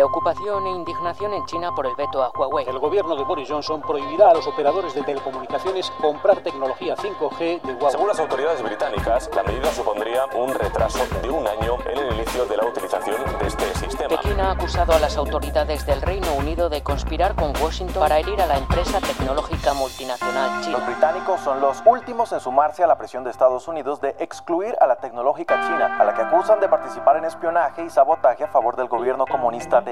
Preocupación 0.00 0.66
e 0.66 0.70
indignación 0.70 1.34
en 1.34 1.44
China 1.44 1.74
por 1.76 1.86
el 1.86 1.94
veto 1.94 2.22
a 2.22 2.30
Huawei. 2.30 2.66
El 2.66 2.78
gobierno 2.78 3.14
de 3.16 3.22
Boris 3.22 3.50
Johnson 3.50 3.82
prohibirá 3.82 4.30
a 4.30 4.32
los 4.34 4.46
operadores 4.46 4.94
de 4.94 5.02
telecomunicaciones 5.02 5.90
comprar 6.00 6.38
tecnología 6.38 6.96
5G 6.96 7.60
de 7.60 7.74
Huawei. 7.74 7.90
Según 7.90 8.08
las 8.08 8.18
autoridades 8.18 8.62
británicas, 8.62 9.28
la 9.36 9.42
medida 9.42 9.70
supondría 9.70 10.24
un 10.34 10.54
retraso 10.54 11.00
de 11.20 11.28
un 11.28 11.46
año 11.46 11.76
en 11.84 11.98
el 11.98 12.14
inicio 12.14 12.46
de 12.46 12.56
la 12.56 12.64
utilización 12.64 13.16
de 13.40 13.46
este 13.46 13.74
sistema. 13.74 14.08
Pekín 14.08 14.40
ha 14.40 14.52
acusado 14.52 14.94
a 14.94 14.98
las 14.98 15.18
autoridades 15.18 15.84
del 15.84 16.00
Reino 16.00 16.32
Unido 16.32 16.70
de 16.70 16.82
conspirar 16.82 17.34
con 17.34 17.52
Washington 17.62 18.00
para 18.00 18.18
herir 18.18 18.40
a 18.40 18.46
la 18.46 18.56
empresa 18.56 19.00
tecnológica 19.00 19.74
multinacional 19.74 20.62
china. 20.62 20.78
Los 20.78 20.86
británicos 20.86 21.42
son 21.42 21.60
los 21.60 21.82
últimos 21.84 22.32
en 22.32 22.40
sumarse 22.40 22.82
a 22.82 22.86
la 22.86 22.96
presión 22.96 23.22
de 23.22 23.30
Estados 23.30 23.68
Unidos 23.68 24.00
de 24.00 24.16
excluir 24.18 24.74
a 24.80 24.86
la 24.86 24.96
tecnológica 24.96 25.60
china, 25.66 25.98
a 26.00 26.04
la 26.04 26.14
que 26.14 26.22
acusan 26.22 26.58
de 26.58 26.70
participar 26.70 27.18
en 27.18 27.26
espionaje 27.26 27.84
y 27.84 27.90
sabotaje 27.90 28.44
a 28.44 28.48
favor 28.48 28.76
del 28.76 28.88
gobierno 28.88 29.26
comunista 29.26 29.82
de 29.82 29.89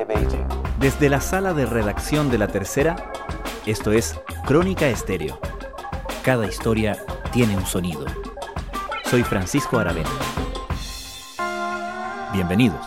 Desde 0.78 1.08
la 1.08 1.20
sala 1.20 1.54
de 1.54 1.66
redacción 1.66 2.30
de 2.30 2.38
la 2.38 2.46
tercera, 2.46 2.94
esto 3.66 3.90
es 3.90 4.20
Crónica 4.46 4.86
Estéreo. 4.86 5.40
Cada 6.22 6.46
historia 6.46 6.96
tiene 7.32 7.56
un 7.56 7.66
sonido. 7.66 8.06
Soy 9.04 9.24
Francisco 9.24 9.76
Aravena. 9.76 10.08
Bienvenidos. 12.32 12.78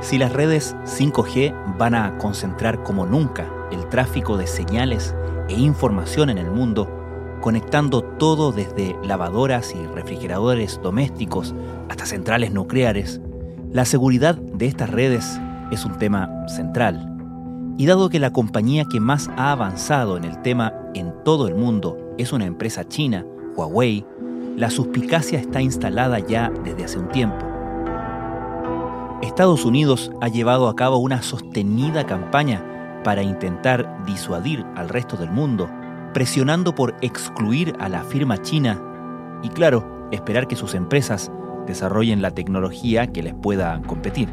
Si 0.00 0.18
las 0.18 0.32
redes 0.32 0.74
5G 0.84 1.76
van 1.78 1.94
a 1.94 2.18
concentrar 2.18 2.82
como 2.82 3.06
nunca 3.06 3.59
tráfico 3.90 4.36
de 4.36 4.46
señales 4.46 5.14
e 5.48 5.54
información 5.54 6.30
en 6.30 6.38
el 6.38 6.50
mundo, 6.50 6.88
conectando 7.40 8.02
todo 8.02 8.52
desde 8.52 8.96
lavadoras 9.04 9.74
y 9.74 9.86
refrigeradores 9.86 10.80
domésticos 10.82 11.54
hasta 11.88 12.06
centrales 12.06 12.52
nucleares, 12.52 13.20
la 13.72 13.84
seguridad 13.84 14.36
de 14.36 14.66
estas 14.66 14.90
redes 14.90 15.40
es 15.70 15.84
un 15.84 15.98
tema 15.98 16.30
central. 16.48 17.06
Y 17.76 17.86
dado 17.86 18.08
que 18.08 18.18
la 18.18 18.32
compañía 18.32 18.84
que 18.84 19.00
más 19.00 19.28
ha 19.36 19.52
avanzado 19.52 20.16
en 20.16 20.24
el 20.24 20.40
tema 20.42 20.72
en 20.94 21.12
todo 21.24 21.48
el 21.48 21.54
mundo 21.54 21.96
es 22.18 22.32
una 22.32 22.46
empresa 22.46 22.86
china, 22.86 23.24
Huawei, 23.56 24.04
la 24.56 24.70
suspicacia 24.70 25.38
está 25.38 25.62
instalada 25.62 26.18
ya 26.18 26.50
desde 26.64 26.84
hace 26.84 26.98
un 26.98 27.08
tiempo. 27.08 27.46
Estados 29.22 29.64
Unidos 29.64 30.10
ha 30.20 30.28
llevado 30.28 30.68
a 30.68 30.76
cabo 30.76 30.98
una 30.98 31.22
sostenida 31.22 32.04
campaña 32.04 32.64
para 33.02 33.22
intentar 33.22 34.04
disuadir 34.04 34.64
al 34.76 34.88
resto 34.88 35.16
del 35.16 35.30
mundo, 35.30 35.68
presionando 36.12 36.74
por 36.74 36.94
excluir 37.00 37.74
a 37.78 37.88
la 37.88 38.02
firma 38.02 38.38
china 38.38 38.80
y 39.42 39.48
claro, 39.48 40.08
esperar 40.10 40.46
que 40.46 40.56
sus 40.56 40.74
empresas 40.74 41.30
desarrollen 41.66 42.22
la 42.22 42.32
tecnología 42.32 43.06
que 43.06 43.22
les 43.22 43.34
pueda 43.34 43.80
competir. 43.86 44.28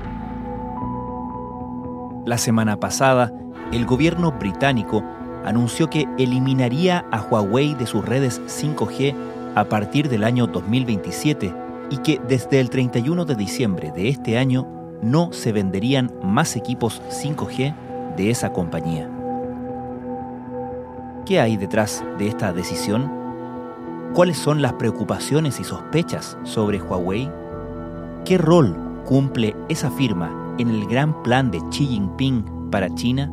La 2.26 2.38
semana 2.38 2.80
pasada, 2.80 3.32
el 3.72 3.86
gobierno 3.86 4.32
británico 4.34 5.04
anunció 5.46 5.90
que 5.90 6.08
eliminaría 6.18 7.06
a 7.12 7.22
Huawei 7.22 7.74
de 7.76 7.86
sus 7.86 8.04
redes 8.04 8.42
5G 8.48 9.16
a 9.56 9.66
partir 9.66 10.10
del 10.10 10.24
año 10.24 10.48
2027 10.48 11.54
y 11.90 11.98
que 12.00 12.20
desde 12.28 12.60
el 12.60 12.70
31 12.70 13.26
de 13.26 13.36
diciembre 13.36 13.92
de 13.92 14.10
este 14.10 14.38
año 14.38 14.68
no 15.02 15.32
se 15.32 15.52
venderían 15.52 16.12
más 16.22 16.56
equipos 16.56 17.02
5G 17.10 17.74
de 18.18 18.32
esa 18.32 18.52
compañía. 18.52 19.10
¿Qué 21.26 21.40
hay 21.40 21.56
detrás 21.56 22.04
de 22.18 22.28
esta 22.28 22.52
decisión? 22.52 23.12
¿Cuáles 24.14 24.38
son 24.38 24.62
las 24.62 24.74
preocupaciones 24.74 25.60
y 25.60 25.64
sospechas 25.64 26.38
sobre 26.44 26.82
Huawei? 26.82 27.30
¿Qué 28.26 28.38
rol 28.38 28.76
cumple 29.06 29.56
esa 29.70 29.92
firma 29.92 30.56
en 30.58 30.70
el 30.70 30.88
gran 30.88 31.22
plan 31.24 31.52
de 31.52 31.62
Xi 31.70 31.86
Jinping 31.86 32.70
para 32.72 32.94
China? 32.96 33.32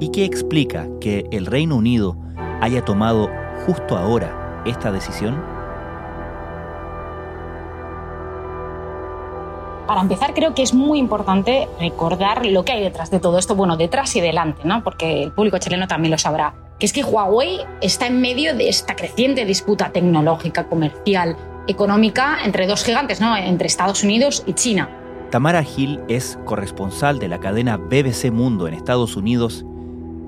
¿Y 0.00 0.10
qué 0.10 0.24
explica 0.24 0.86
que 1.00 1.26
el 1.32 1.46
Reino 1.46 1.76
Unido 1.76 2.16
haya 2.60 2.84
tomado 2.84 3.28
justo 3.66 3.96
ahora 3.96 4.62
esta 4.64 4.92
decisión? 4.92 5.57
Para 9.88 10.02
empezar, 10.02 10.34
creo 10.34 10.54
que 10.54 10.62
es 10.62 10.74
muy 10.74 10.98
importante 10.98 11.66
recordar 11.80 12.44
lo 12.44 12.62
que 12.62 12.72
hay 12.72 12.82
detrás 12.82 13.10
de 13.10 13.20
todo 13.20 13.38
esto, 13.38 13.54
bueno, 13.54 13.78
detrás 13.78 14.14
y 14.16 14.20
delante, 14.20 14.60
¿no? 14.64 14.84
Porque 14.84 15.22
el 15.22 15.32
público 15.32 15.56
chileno 15.56 15.88
también 15.88 16.10
lo 16.10 16.18
sabrá. 16.18 16.52
Que 16.78 16.84
es 16.84 16.92
que 16.92 17.02
Huawei 17.02 17.60
está 17.80 18.06
en 18.06 18.20
medio 18.20 18.54
de 18.54 18.68
esta 18.68 18.94
creciente 18.94 19.46
disputa 19.46 19.88
tecnológica, 19.88 20.68
comercial, 20.68 21.38
económica 21.68 22.36
entre 22.44 22.66
dos 22.66 22.84
gigantes, 22.84 23.22
¿no? 23.22 23.34
Entre 23.34 23.66
Estados 23.66 24.04
Unidos 24.04 24.42
y 24.46 24.52
China. 24.52 24.90
Tamara 25.30 25.62
Gil 25.62 26.00
es 26.06 26.38
corresponsal 26.44 27.18
de 27.18 27.28
la 27.28 27.40
cadena 27.40 27.78
BBC 27.78 28.30
Mundo 28.30 28.68
en 28.68 28.74
Estados 28.74 29.16
Unidos 29.16 29.64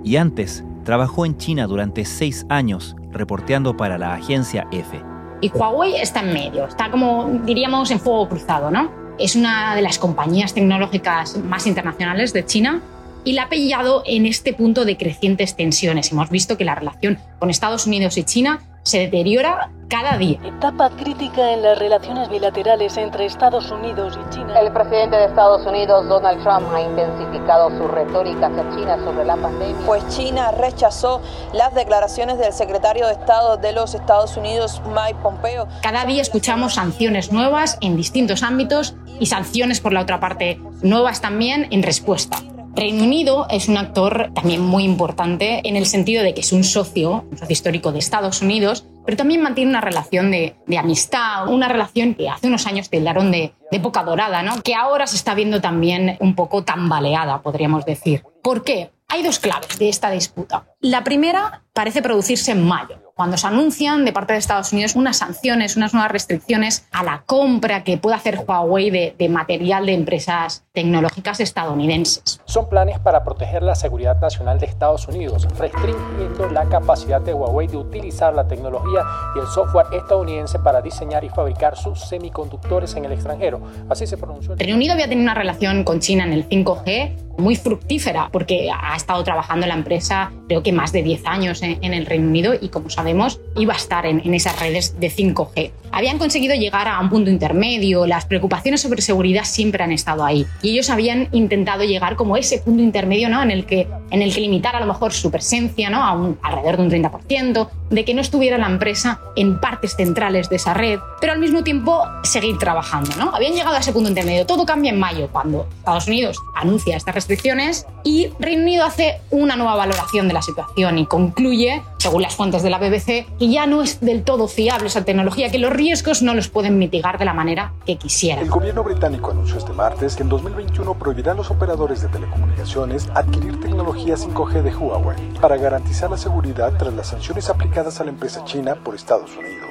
y 0.03 0.17
antes 0.17 0.65
trabajó 0.85 1.27
en 1.27 1.37
China 1.37 1.67
durante 1.67 2.07
seis 2.07 2.47
años 2.49 2.97
reporteando 3.11 3.77
para 3.77 3.99
la 3.99 4.15
agencia 4.15 4.67
EFE. 4.73 5.03
Y 5.43 5.51
Huawei 5.51 5.97
está 5.97 6.21
en 6.21 6.33
medio, 6.33 6.65
está 6.65 6.91
como 6.91 7.29
diríamos 7.45 7.91
en 7.91 8.01
fuego 8.01 8.27
cruzado, 8.27 8.71
¿no? 8.71 9.00
Es 9.19 9.37
una 9.37 9.75
de 9.75 9.83
las 9.83 9.99
compañías 9.99 10.55
tecnológicas 10.55 11.37
más 11.39 11.67
internacionales 11.67 12.33
de 12.33 12.45
China 12.45 12.83
y 13.25 13.33
la 13.33 13.43
ha 13.45 13.49
pillado 13.49 14.03
en 14.07 14.27
este 14.27 14.53
punto 14.53 14.85
de 14.85 14.97
crecientes 14.97 15.57
tensiones. 15.57 16.13
Hemos 16.13 16.31
visto 16.31 16.57
que 16.57 16.65
la 16.65 16.75
relación 16.75 17.19
con 17.39 17.51
Estados 17.51 17.87
Unidos 17.87 18.17
y 18.17 18.25
China 18.25 18.61
se 18.83 18.99
deteriora 19.01 19.71
cada 19.89 20.17
día. 20.17 20.39
Etapa 20.45 20.91
crítica 20.91 21.53
en 21.53 21.63
las 21.63 21.79
relaciones 21.79 22.29
bilaterales 22.29 22.97
entre 22.97 23.27
Estados 23.27 23.71
Unidos 23.71 24.19
y 24.25 24.35
China. 24.35 24.59
El 24.61 24.73
presidente 24.73 25.17
de 25.17 25.25
Estados 25.25 25.67
Unidos, 25.67 26.09
Donald 26.09 26.43
Trump, 26.43 26.73
ha 26.73 26.81
intensificado 26.81 27.71
su 27.77 27.89
retórica 27.89 28.47
hacia 28.47 28.71
China 28.71 28.97
sobre 29.05 29.25
la 29.25 29.37
pandemia. 29.37 29.85
Pues 29.85 30.07
China 30.09 30.53
rechazó 30.53 31.21
las 31.53 31.75
declaraciones 31.75 32.39
del 32.39 32.53
secretario 32.53 33.07
de 33.07 33.15
Estado 33.15 33.57
de 33.57 33.73
los 33.73 33.95
Estados 33.95 34.37
Unidos, 34.37 34.81
Mike 34.87 35.19
Pompeo. 35.23 35.67
Cada 35.83 36.05
día 36.05 36.23
escuchamos 36.23 36.75
sanciones 36.75 37.33
nuevas 37.33 37.77
en 37.81 37.97
distintos 37.97 38.45
ámbitos 38.45 38.95
y 39.19 39.27
sanciones 39.27 39.81
por 39.81 39.93
la 39.93 40.03
otra 40.03 40.21
parte 40.21 40.61
nuevas 40.83 41.21
también 41.21 41.67
en 41.71 41.83
respuesta. 41.83 42.39
Reino 42.75 43.05
Unido 43.05 43.47
es 43.51 43.69
un 43.69 43.77
actor 43.77 44.31
también 44.35 44.63
muy 44.63 44.85
importante 44.85 45.61
en 45.69 45.77
el 45.77 45.87
sentido 45.87 46.23
de 46.23 46.35
que 46.35 46.41
es 46.41 46.53
un 46.53 46.65
socio, 46.65 47.25
socio 47.33 47.53
histórico 47.53 47.93
de 47.93 47.99
Estados 47.99 48.43
Unidos, 48.43 48.87
pero 49.05 49.17
también 49.17 49.43
mantiene 49.43 49.71
una 49.71 49.81
relación 49.81 50.31
de, 50.31 50.57
amistad, 50.79 51.49
una 51.49 51.69
relación 51.69 52.15
que 52.15 52.29
hace 52.29 52.47
unos 52.47 52.67
años 52.67 52.89
tildaron 52.89 53.33
de, 53.33 53.53
de 53.71 53.77
época 53.77 54.05
dorada, 54.05 54.43
¿no? 54.43 54.63
que 54.63 54.75
ahora 54.75 55.07
se 55.07 55.17
está 55.17 55.35
viendo 55.35 55.61
también 55.61 56.17
un 56.21 56.35
poco 56.35 56.63
tambaleada, 56.63 57.43
podríamos 57.43 57.85
decir. 57.85 58.23
¿Por 58.43 58.63
qué? 58.63 58.91
Hay 59.09 59.25
dos 59.25 59.41
claves 59.41 59.77
de 59.79 59.89
esta 59.89 60.11
disputa. 60.11 60.67
La 60.81 61.03
primera 61.03 61.65
parece 61.73 62.01
producirse 62.01 62.53
en 62.53 62.65
mayo, 62.65 63.01
cuando 63.21 63.37
se 63.37 63.49
anuncian 63.49 64.07
de 64.07 64.15
parte 64.15 64.33
de 64.33 64.39
Estados 64.39 64.73
Unidos 64.73 64.95
unas 64.95 65.19
sanciones, 65.19 65.77
unas 65.77 65.93
nuevas 65.93 66.11
restricciones 66.11 66.87
a 66.91 67.03
la 67.03 67.25
compra 67.27 67.85
que 67.85 67.99
puede 67.99 68.17
hacer 68.17 68.39
Huawei 68.47 68.91
de, 68.91 69.29
material 69.29 69.85
de 69.85 69.93
empresas 69.93 70.65
tecnológicas 70.73 71.41
estadounidenses. 71.41 72.41
Son 72.45 72.69
planes 72.69 73.01
para 73.01 73.25
proteger 73.25 73.63
la 73.63 73.75
seguridad 73.75 74.21
nacional 74.21 74.61
de 74.61 74.67
Estados 74.67 75.09
Unidos, 75.09 75.49
restringiendo 75.59 76.49
la 76.49 76.65
capacidad 76.69 77.21
de 77.21 77.35
Huawei 77.35 77.67
de 77.67 77.77
utilizar 77.77 78.33
la 78.35 78.47
tecnología 78.47 79.05
y 79.35 79.41
el 79.41 79.47
software 79.49 79.87
estadounidense 79.93 80.61
para 80.61 80.81
diseñar 80.81 81.25
y 81.25 81.29
fabricar 81.29 81.77
sus 81.77 81.99
semiconductores 82.01 82.95
en 82.95 83.05
el 83.05 83.13
extranjero. 83.13 83.61
Así 83.89 84.07
se 84.07 84.17
pronunció. 84.17 84.53
El 84.53 84.61
Reino 84.61 84.77
Unido 84.77 84.93
había 84.93 85.09
tenido 85.09 85.25
una 85.25 85.35
relación 85.35 85.83
con 85.83 85.99
China 85.99 86.25
en 86.25 86.33
el 86.33 86.49
5G 86.49 87.31
muy 87.41 87.57
fructífera 87.57 88.29
porque 88.31 88.71
ha 88.71 88.95
estado 88.95 89.25
trabajando 89.25 89.67
la 89.67 89.75
empresa 89.75 90.31
creo 90.47 90.63
que 90.63 90.73
más 90.73 90.93
de 90.93 91.03
10 91.03 91.27
años 91.27 91.63
en, 91.63 91.79
en 91.83 91.95
el 91.95 92.07
Reino 92.07 92.29
Unido 92.29 92.53
y 92.61 92.69
como 92.69 92.91
sabemos 92.91 93.41
iba 93.57 93.73
a 93.73 93.77
estar 93.77 94.05
en, 94.07 94.21
en, 94.25 94.35
esas 94.35 94.61
redes 94.61 95.01
de 95.01 95.11
5G. 95.11 95.73
Habían 95.91 96.19
conseguido 96.19 96.55
llegar 96.55 96.87
a 96.87 97.01
un 97.01 97.09
punto 97.09 97.31
intermedio, 97.31 98.07
las 98.07 98.27
preocupaciones 98.27 98.83
sobre 98.83 99.01
seguridad 99.03 99.45
siempre 99.45 99.83
han 99.83 99.93
estado 99.93 100.25
ahí 100.25 100.47
y 100.63 100.71
ellos 100.71 100.91
habían 100.91 101.29
intentado 101.33 101.85
llegar 101.85 102.17
como 102.17 102.37
ese 102.37 102.59
punto 102.59 102.83
intermedio 102.83 103.29
¿no? 103.29 103.43
en, 103.43 103.51
el 103.51 103.67
que, 103.67 103.89
en 104.11 104.23
el 104.23 104.35
que 104.35 104.41
limitar 104.41 104.77
a 104.77 104.81
lo 104.81 104.87
mejor 104.87 105.13
su 105.13 105.31
presencia 105.31 105.91
¿no? 105.91 106.05
a 106.05 106.13
un, 106.13 106.39
alrededor 106.43 106.77
de 106.77 106.83
un 106.83 106.91
30%, 106.91 107.69
de 107.91 108.05
que 108.05 108.15
no 108.15 108.21
estuviera 108.21 108.57
la 108.57 108.67
empresa 108.67 109.21
en 109.37 109.59
partes 109.59 109.97
centrales 109.97 110.49
de 110.49 110.57
esa 110.57 110.75
red, 110.75 111.01
pero 111.21 111.33
al 111.33 111.39
mismo 111.39 111.63
tiempo 111.63 112.03
seguir 112.23 112.57
trabajando. 112.59 113.11
¿no? 113.17 113.35
Habían 113.35 113.53
llegado 113.53 113.77
a 113.77 113.81
ese 113.81 113.93
punto 113.93 114.09
intermedio. 114.09 114.47
Todo 114.47 114.65
cambia 114.65 114.91
en 114.91 114.99
mayo, 114.99 115.29
cuando 115.31 115.67
Estados 115.79 116.07
Unidos 116.07 116.39
anuncia 116.55 116.97
estas 116.97 117.15
restricciones 117.15 117.87
y 118.05 118.33
Reino 118.39 118.63
Unido 118.63 118.85
hace 118.85 119.21
una 119.31 119.57
nueva 119.57 119.75
valoración 119.75 120.29
de 120.29 120.35
la 120.35 120.43
situación 120.43 120.99
y 120.99 121.07
concluye, 121.07 121.83
según 121.99 122.23
las 122.23 122.35
fuentes 122.35 122.63
de 122.63 122.71
la 122.71 122.79
BBC, 122.79 123.27
que 123.39 123.49
ya 123.49 123.67
no 123.67 123.83
es 123.83 124.01
del 124.01 124.23
todo 124.23 124.49
fiable 124.49 124.87
esa 124.87 125.05
tecnología, 125.05 125.51
que 125.51 125.59
los 125.59 125.73
riesgos 125.73 126.23
no 126.23 126.35
los 126.35 126.49
pueden 126.49 126.79
mitigar 126.79 127.19
de 127.19 127.25
la 127.25 127.35
manera 127.35 127.73
que 127.85 127.97
quisieran. 127.97 128.45
El 128.45 128.51
gobierno 128.51 128.85
británico 128.85 129.31
anunció 129.31 129.59
este 129.59 129.73
martes 129.73 130.17
que 130.17 130.23
en 130.23 130.29
2021 130.29 130.95
prohibirá 130.95 131.33
a 131.33 131.35
los 131.35 131.51
operadores 131.51 132.01
de 132.03 132.09
telecomunicaciones 132.09 133.09
adquirir 133.15 133.61
tecnología 133.61 134.15
5G 134.15 134.63
de 134.63 134.75
Huawei 134.75 135.19
para 135.41 135.57
garantizar 135.57 136.11
la 136.11 136.17
seguridad 136.17 136.73
tras 136.79 136.95
las 136.95 137.09
sanciones 137.09 137.51
aplicadas 137.51 137.80
a 137.81 138.05
la 138.05 138.11
empresa 138.11 138.45
china 138.45 138.75
por 138.75 138.95
Estados 138.95 139.35
Unidos. 139.37 139.70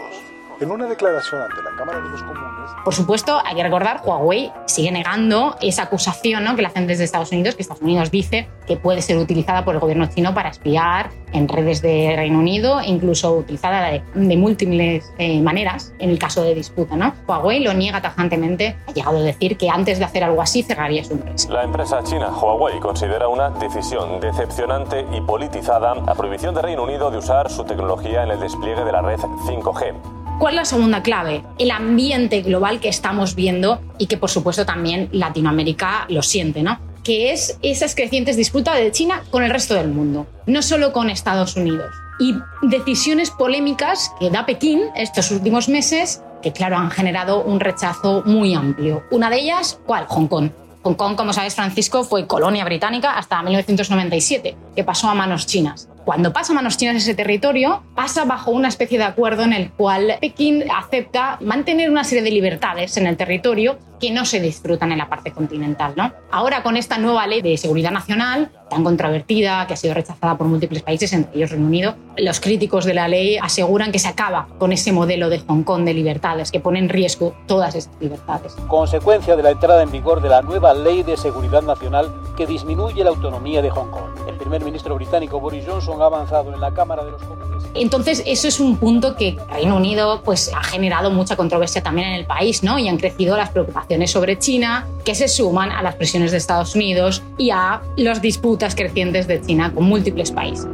En 0.60 0.72
una 0.72 0.88
declaración 0.88 1.42
ante 1.42 1.62
la 1.64 1.74
Cámara 1.78 2.02
de 2.02 2.10
los 2.10 2.22
Comunes. 2.22 2.72
Por 2.84 2.94
supuesto, 2.94 3.42
hay 3.46 3.56
que 3.56 3.64
recordar, 3.64 4.02
Huawei 4.04 4.52
sigue 4.66 4.92
negando 4.92 5.56
esa 5.62 5.84
acusación 5.84 6.44
¿no? 6.44 6.56
que 6.56 6.62
le 6.62 6.68
hacen 6.68 6.86
desde 6.86 7.06
Estados 7.06 7.32
Unidos, 7.32 7.56
que 7.56 7.62
Estados 7.62 7.82
Unidos 7.82 8.12
dice 8.12 8.50
que 8.68 8.76
puede 8.76 9.02
ser 9.02 9.18
utilizada 9.18 9.64
por 9.64 9.76
el 9.76 9.80
gobierno 9.80 10.08
chino 10.08 10.34
para 10.34 10.50
espiar 10.50 11.12
en 11.32 11.48
redes 11.48 11.82
de 11.82 12.14
Reino 12.16 12.40
Unido 12.40 12.82
incluso 12.84 13.34
utilizada 13.34 13.90
de, 13.90 14.04
de 14.14 14.38
múltiples 14.38 15.14
eh, 15.18 15.42
maneras 15.42 15.94
en 16.00 16.10
el 16.10 16.20
caso 16.20 16.44
de 16.44 16.54
disputa. 16.56 16.96
¿no? 16.96 17.14
Huawei 17.28 17.64
lo 17.64 17.74
niega 17.74 18.02
tajantemente, 18.02 18.76
ha 18.88 18.92
llegado 18.92 19.18
a 19.18 19.22
decir 19.22 19.58
que 19.58 19.70
antes 19.70 20.00
de 20.00 20.06
hacer 20.06 20.24
algo 20.24 20.42
así 20.42 20.64
cerraría 20.64 21.04
su 21.04 21.14
empresa. 21.14 21.50
La 21.52 21.64
empresa 21.64 22.04
china 22.04 22.30
Huawei 22.30 22.80
considera 22.80 23.28
una 23.28 23.50
decisión 23.50 24.20
decepcionante 24.20 25.06
y 25.14 25.22
politizada 25.22 25.96
la 25.96 26.16
prohibición 26.16 26.54
de 26.54 26.62
Reino 26.62 26.84
Unido 26.84 27.12
de 27.12 27.18
usar 27.18 27.50
su 27.50 27.64
tecnología 27.64 28.24
en 28.24 28.32
el 28.32 28.40
despliegue 28.40 28.84
de 28.84 28.92
la 28.92 29.02
red 29.02 29.20
5G. 29.20 30.19
¿Cuál 30.40 30.54
es 30.54 30.58
la 30.58 30.66
segunda 30.66 31.04
clave? 31.04 31.44
El 31.58 31.70
ambiente 31.70 32.42
global 32.42 32.80
que 32.80 32.88
estamos 32.88 33.36
viendo 33.36 33.82
y 33.98 34.08
que 34.08 34.16
por 34.16 34.30
supuesto 34.30 34.66
también 34.66 35.10
Latinoamérica 35.12 36.06
lo 36.08 36.22
siente, 36.22 36.64
¿no? 36.64 36.80
Que 37.04 37.34
es 37.34 37.60
esas 37.62 37.94
crecientes 37.94 38.38
disputas 38.38 38.78
de 38.78 38.90
China 38.94 39.22
con 39.32 39.44
el 39.44 39.50
resto 39.50 39.74
del 39.76 39.90
mundo, 39.90 40.28
no 40.46 40.62
solo 40.62 40.94
con 40.94 41.10
Estados 41.10 41.58
Unidos. 41.58 41.94
Y 42.22 42.36
decisiones 42.62 43.32
polémicas 43.32 44.14
que 44.18 44.30
da 44.30 44.46
Pekín 44.46 44.84
estos 44.96 45.30
últimos 45.32 45.68
meses 45.68 46.24
que 46.42 46.54
claro 46.54 46.78
han 46.78 46.90
generado 46.90 47.44
un 47.44 47.60
rechazo 47.60 48.24
muy 48.26 48.54
amplio. 48.54 49.04
Una 49.12 49.30
de 49.30 49.40
ellas, 49.42 49.78
¿cuál? 49.86 50.06
Hong 50.08 50.28
Kong. 50.28 50.52
Hong 50.90 50.96
Kong, 50.96 51.16
como 51.16 51.34
sabes, 51.34 51.54
Francisco, 51.54 52.04
fue 52.04 52.26
colonia 52.26 52.66
británica 52.66 53.16
hasta 53.16 53.44
1997, 53.44 54.58
que 54.76 54.84
pasó 54.84 55.08
a 55.08 55.14
manos 55.14 55.46
chinas. 55.46 55.88
Cuando 56.04 56.34
pasa 56.34 56.52
a 56.52 56.56
manos 56.56 56.78
chinas 56.78 56.96
ese 56.96 57.14
territorio, 57.14 57.84
pasa 57.94 58.26
bajo 58.26 58.50
una 58.50 58.70
especie 58.70 58.98
de 58.98 59.04
acuerdo 59.04 59.44
en 59.44 59.54
el 59.54 59.70
cual 59.70 60.18
Pekín 60.20 60.64
acepta 60.76 61.38
mantener 61.42 61.92
una 61.92 62.04
serie 62.04 62.24
de 62.24 62.32
libertades 62.32 62.98
en 62.98 63.06
el 63.06 63.18
territorio 63.18 63.78
que 64.00 64.10
no 64.10 64.26
se 64.26 64.40
disfrutan 64.40 64.92
en 64.92 64.98
la 64.98 65.10
parte 65.10 65.32
continental. 65.32 65.94
¿no? 65.96 66.12
Ahora, 66.32 66.64
con 66.64 66.76
esta 66.76 66.98
nueva 66.98 67.28
ley 67.28 67.44
de 67.44 67.56
seguridad 67.58 67.92
nacional, 67.92 68.50
tan 68.70 68.84
controvertida, 68.84 69.66
que 69.68 69.74
ha 69.74 69.78
sido 69.78 69.94
rechazada 69.94 70.38
por 70.38 70.48
múltiples 70.48 70.84
países, 70.84 71.12
entre 71.14 71.36
ellos 71.36 71.52
Reino 71.52 71.68
Unido, 71.68 71.96
los 72.18 72.40
críticos 72.40 72.86
de 72.86 72.94
la 72.94 73.08
ley 73.08 73.38
aseguran 73.38 73.92
que 73.92 74.00
se 74.00 74.08
acaba 74.08 74.48
con 74.58 74.72
ese 74.72 74.92
modelo 74.92 75.30
de 75.30 75.40
Hong 75.40 75.64
Kong 75.64 75.84
de 75.84 75.94
libertades, 75.94 76.52
que 76.52 76.60
pone 76.60 76.80
en 76.80 76.90
riesgo 76.90 77.34
todas 77.48 77.76
esas 77.76 77.92
libertades. 78.00 78.56
Consecuencia 78.68 79.36
de 79.36 79.44
la 79.44 79.52
entrada 79.52 79.84
en 79.84 79.92
vigor 79.92 80.22
de 80.22 80.30
la 80.30 80.42
nueva 80.42 80.74
ley 80.74 81.04
de 81.04 81.18
seguridad 81.18 81.62
nacional 81.62 82.14
que 82.38 82.46
disminuye 82.46 83.04
la 83.04 83.10
autonomía 83.10 83.62
de 83.62 83.70
Hong 83.70 83.90
Kong. 83.90 84.28
El 84.28 84.36
primer 84.36 84.64
ministro 84.64 84.96
británico 84.96 85.40
Boris 85.40 85.66
Johnson 85.68 86.02
ha 86.02 86.06
avanzado 86.06 86.54
en 86.54 86.62
la 86.62 86.72
Cámara 86.74 87.04
de 87.04 87.12
los 87.12 87.22
Comunes. 87.24 87.49
Entonces, 87.74 88.24
eso 88.26 88.48
es 88.48 88.60
un 88.60 88.78
punto 88.78 89.16
que 89.16 89.38
Reino 89.50 89.76
Unido 89.76 90.22
pues, 90.24 90.52
ha 90.56 90.64
generado 90.64 91.12
mucha 91.12 91.36
controversia 91.36 91.84
también 91.84 92.10
en 92.10 92.16
el 92.16 92.26
país, 92.26 92.64
¿no? 92.64 92.80
Y 92.80 92.88
han 92.88 92.98
crecido 92.98 93.38
las 93.38 93.50
preocupaciones 93.50 94.12
sobre 94.12 94.38
China, 94.40 94.88
que 95.06 95.16
se 95.16 95.28
suman 95.28 95.72
a 95.72 95.82
las 95.82 95.96
presiones 95.96 96.32
de 96.32 96.38
Estados 96.38 96.76
Unidos 96.76 97.24
y 97.38 97.52
a 97.52 97.82
las 97.98 98.22
disputas 98.22 98.76
crecientes 98.76 99.28
de 99.28 99.42
China 99.42 99.72
con 99.74 99.86
múltiples 99.86 100.32
países. 100.32 100.68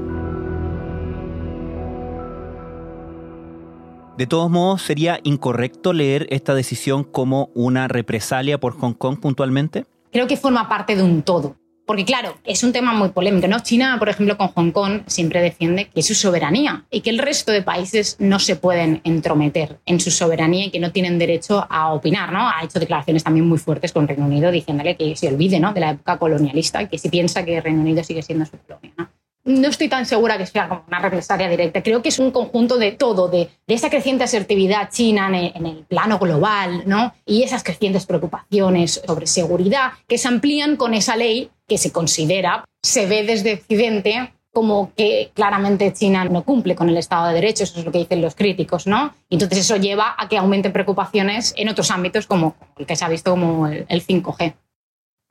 De 4.18 4.27
todos 4.27 4.50
modos, 4.50 4.81
¿sería 4.81 5.19
incorrecto 5.24 5.91
leer 5.91 6.25
esta 6.30 6.56
decisión 6.56 7.03
como 7.03 7.50
una 7.53 7.89
represalia 7.89 8.57
por 8.57 8.77
Hong 8.80 8.94
Kong 8.94 9.19
puntualmente? 9.19 9.86
Creo 10.13 10.25
que 10.25 10.38
forma 10.38 10.69
parte 10.69 10.95
de 10.95 11.03
un 11.03 11.21
todo. 11.21 11.57
Porque 11.86 12.04
claro, 12.04 12.38
es 12.46 12.64
un 12.64 12.74
tema 12.74 12.94
muy 12.94 13.10
polémico, 13.10 13.48
¿no? 13.48 13.60
China, 13.60 13.98
por 14.00 14.10
ejemplo, 14.10 14.38
con 14.38 14.48
Hong 14.48 14.72
Kong 14.72 15.02
siempre 15.06 15.42
defiende 15.42 15.86
que 15.86 16.00
es 16.00 16.08
su 16.08 16.16
soberanía 16.16 16.86
y 16.90 17.02
que 17.02 17.12
el 17.12 17.20
resto 17.20 17.52
de 17.52 17.62
países 17.62 18.16
no 18.20 18.40
se 18.40 18.56
pueden 18.56 19.02
entrometer 19.04 19.80
en 19.86 20.00
su 20.00 20.10
soberanía 20.10 20.66
y 20.66 20.72
que 20.72 20.80
no 20.80 20.92
tienen 20.92 21.20
derecho 21.20 21.66
a 21.70 21.94
opinar, 21.94 22.32
¿no? 22.32 22.50
Ha 22.50 22.64
hecho 22.64 22.80
declaraciones 22.80 23.24
también 23.24 23.48
muy 23.48 23.60
fuertes 23.60 23.92
con 23.92 24.08
Reino 24.08 24.26
Unido 24.26 24.52
diciéndole 24.52 24.98
que 24.98 25.16
se 25.16 25.28
olvide, 25.28 25.60
¿no? 25.60 25.74
De 25.74 25.80
la 25.80 25.92
época 25.92 26.18
colonialista 26.18 26.82
y 26.82 26.88
que 26.88 26.98
si 26.98 27.10
piensa 27.10 27.46
que 27.46 27.62
Reino 27.62 27.82
Unido 27.82 28.04
sigue 28.04 28.24
siendo 28.24 28.46
su 28.46 28.58
colonia, 28.58 28.94
¿no? 28.98 29.14
No 29.45 29.68
estoy 29.68 29.88
tan 29.88 30.06
segura 30.07 30.38
que 30.39 30.47
sea 30.47 30.68
como 30.68 30.83
una 30.88 31.00
represalia 31.00 31.47
directa. 31.47 31.83
Creo 31.83 32.01
que 32.01 32.09
es 32.09 32.18
un 32.18 32.31
conjunto 32.31 32.77
de 32.77 32.92
todo, 32.92 33.27
de, 33.27 33.50
esa 33.68 33.89
creciente 33.92 34.24
asertividad 34.24 34.89
china 34.92 35.27
en 35.27 35.65
el, 35.65 35.86
plano 35.88 36.18
global, 36.18 36.83
¿no? 36.88 37.13
Y 37.25 37.44
esas 37.44 37.63
crecientes 37.63 38.07
preocupaciones 38.07 39.01
sobre 39.06 39.27
seguridad 39.27 39.94
que 40.07 40.18
se 40.18 40.27
amplían 40.27 40.77
con 40.77 40.95
esa 40.95 41.15
ley 41.15 41.51
que 41.68 41.77
se 41.77 41.92
considera, 41.92 42.65
se 42.81 43.06
ve 43.06 43.24
desde 43.24 43.53
Occidente 43.53 44.33
como 44.51 44.94
que 44.95 45.31
claramente 45.33 45.94
China 45.94 46.25
no 46.25 46.44
cumple 46.44 46.75
con 46.75 46.89
el 46.89 46.98
Estado 46.98 47.27
de 47.27 47.33
Derecho, 47.33 47.65
eso 47.65 47.80
es 47.80 47.86
lo 47.86 47.91
que 47.91 48.00
dicen 48.00 48.21
los 48.21 48.36
críticos, 48.36 48.88
¿no? 48.88 49.13
Entonces 49.30 49.59
eso 49.59 49.75
lleva 49.75 50.15
a 50.18 50.30
que 50.30 50.38
aumenten 50.38 50.71
preocupaciones 50.71 51.53
en 51.57 51.69
otros 51.69 51.91
ámbitos 51.91 52.25
como 52.25 52.56
el 52.77 52.86
que 52.86 52.95
se 52.95 53.03
ha 53.03 53.09
visto 53.09 53.31
como 53.31 53.68
el 53.68 53.86
5G. 53.88 54.56